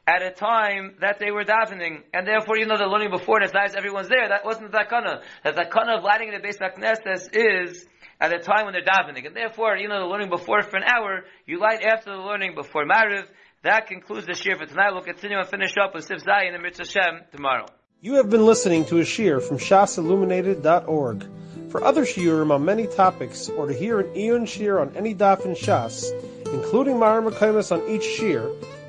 at 0.09 0.23
a 0.23 0.31
time 0.31 0.95
that 1.01 1.19
they 1.19 1.31
were 1.31 1.45
davening, 1.45 2.01
and 2.15 2.27
therefore, 2.27 2.57
you 2.57 2.65
know, 2.65 2.79
the 2.79 2.87
learning 2.87 3.11
before, 3.11 3.37
and 3.37 3.45
as 3.45 3.53
nice 3.53 3.75
everyone's 3.75 4.09
there, 4.09 4.27
that 4.27 4.43
wasn't 4.43 4.73
the 4.73 4.79
takana. 4.79 5.21
The 5.45 5.53
takana 5.53 5.99
of 5.99 6.03
lighting 6.03 6.33
in 6.33 6.41
the 6.41 6.41
Beis 6.41 6.57
HaKnesses 6.57 7.29
is 7.35 7.87
at 8.19 8.33
a 8.33 8.39
time 8.39 8.65
when 8.65 8.73
they're 8.73 8.83
davening, 8.83 9.27
and 9.27 9.37
therefore, 9.37 9.77
you 9.77 9.87
know, 9.87 10.01
the 10.01 10.07
learning 10.07 10.31
before 10.31 10.63
for 10.63 10.79
an 10.79 10.85
hour, 10.85 11.25
you 11.45 11.61
light 11.61 11.83
after 11.85 12.11
the 12.11 12.23
learning 12.23 12.55
before 12.55 12.87
Mariv. 12.87 13.25
That 13.65 13.89
concludes 13.89 14.27
the 14.27 14.35
shir 14.35 14.57
for 14.57 14.65
tonight. 14.65 14.93
We'll 14.93 15.03
continue 15.03 15.37
and 15.37 15.47
finish 15.47 15.75
up 15.77 15.95
with 15.95 16.05
Sif 16.05 16.25
Zayin 16.25 16.55
and 16.55 16.63
Mitzvah 16.63 16.87
Shem 16.87 17.21
tomorrow. 17.31 17.67
You 18.01 18.15
have 18.15 18.31
been 18.31 18.47
listening 18.47 18.87
to 18.87 19.01
a 19.01 19.05
shir 19.05 19.41
from 19.41 19.59
shasilluminated.org. 19.59 21.27
For 21.71 21.85
other 21.85 22.07
shiurim 22.07 22.51
on 22.51 22.65
many 22.65 22.87
topics, 22.87 23.51
or 23.51 23.67
to 23.67 23.75
hear 23.75 24.01
an 24.01 24.17
Eon 24.17 24.47
shir 24.47 24.79
on 24.79 24.97
any 24.97 25.15
daf 25.15 25.45
in 25.45 25.53
Shas, 25.53 26.07
including 26.55 26.99
Mara 26.99 27.21
Makaimas 27.21 27.73
on 27.73 27.87
each 27.91 28.05
shir, 28.05 28.51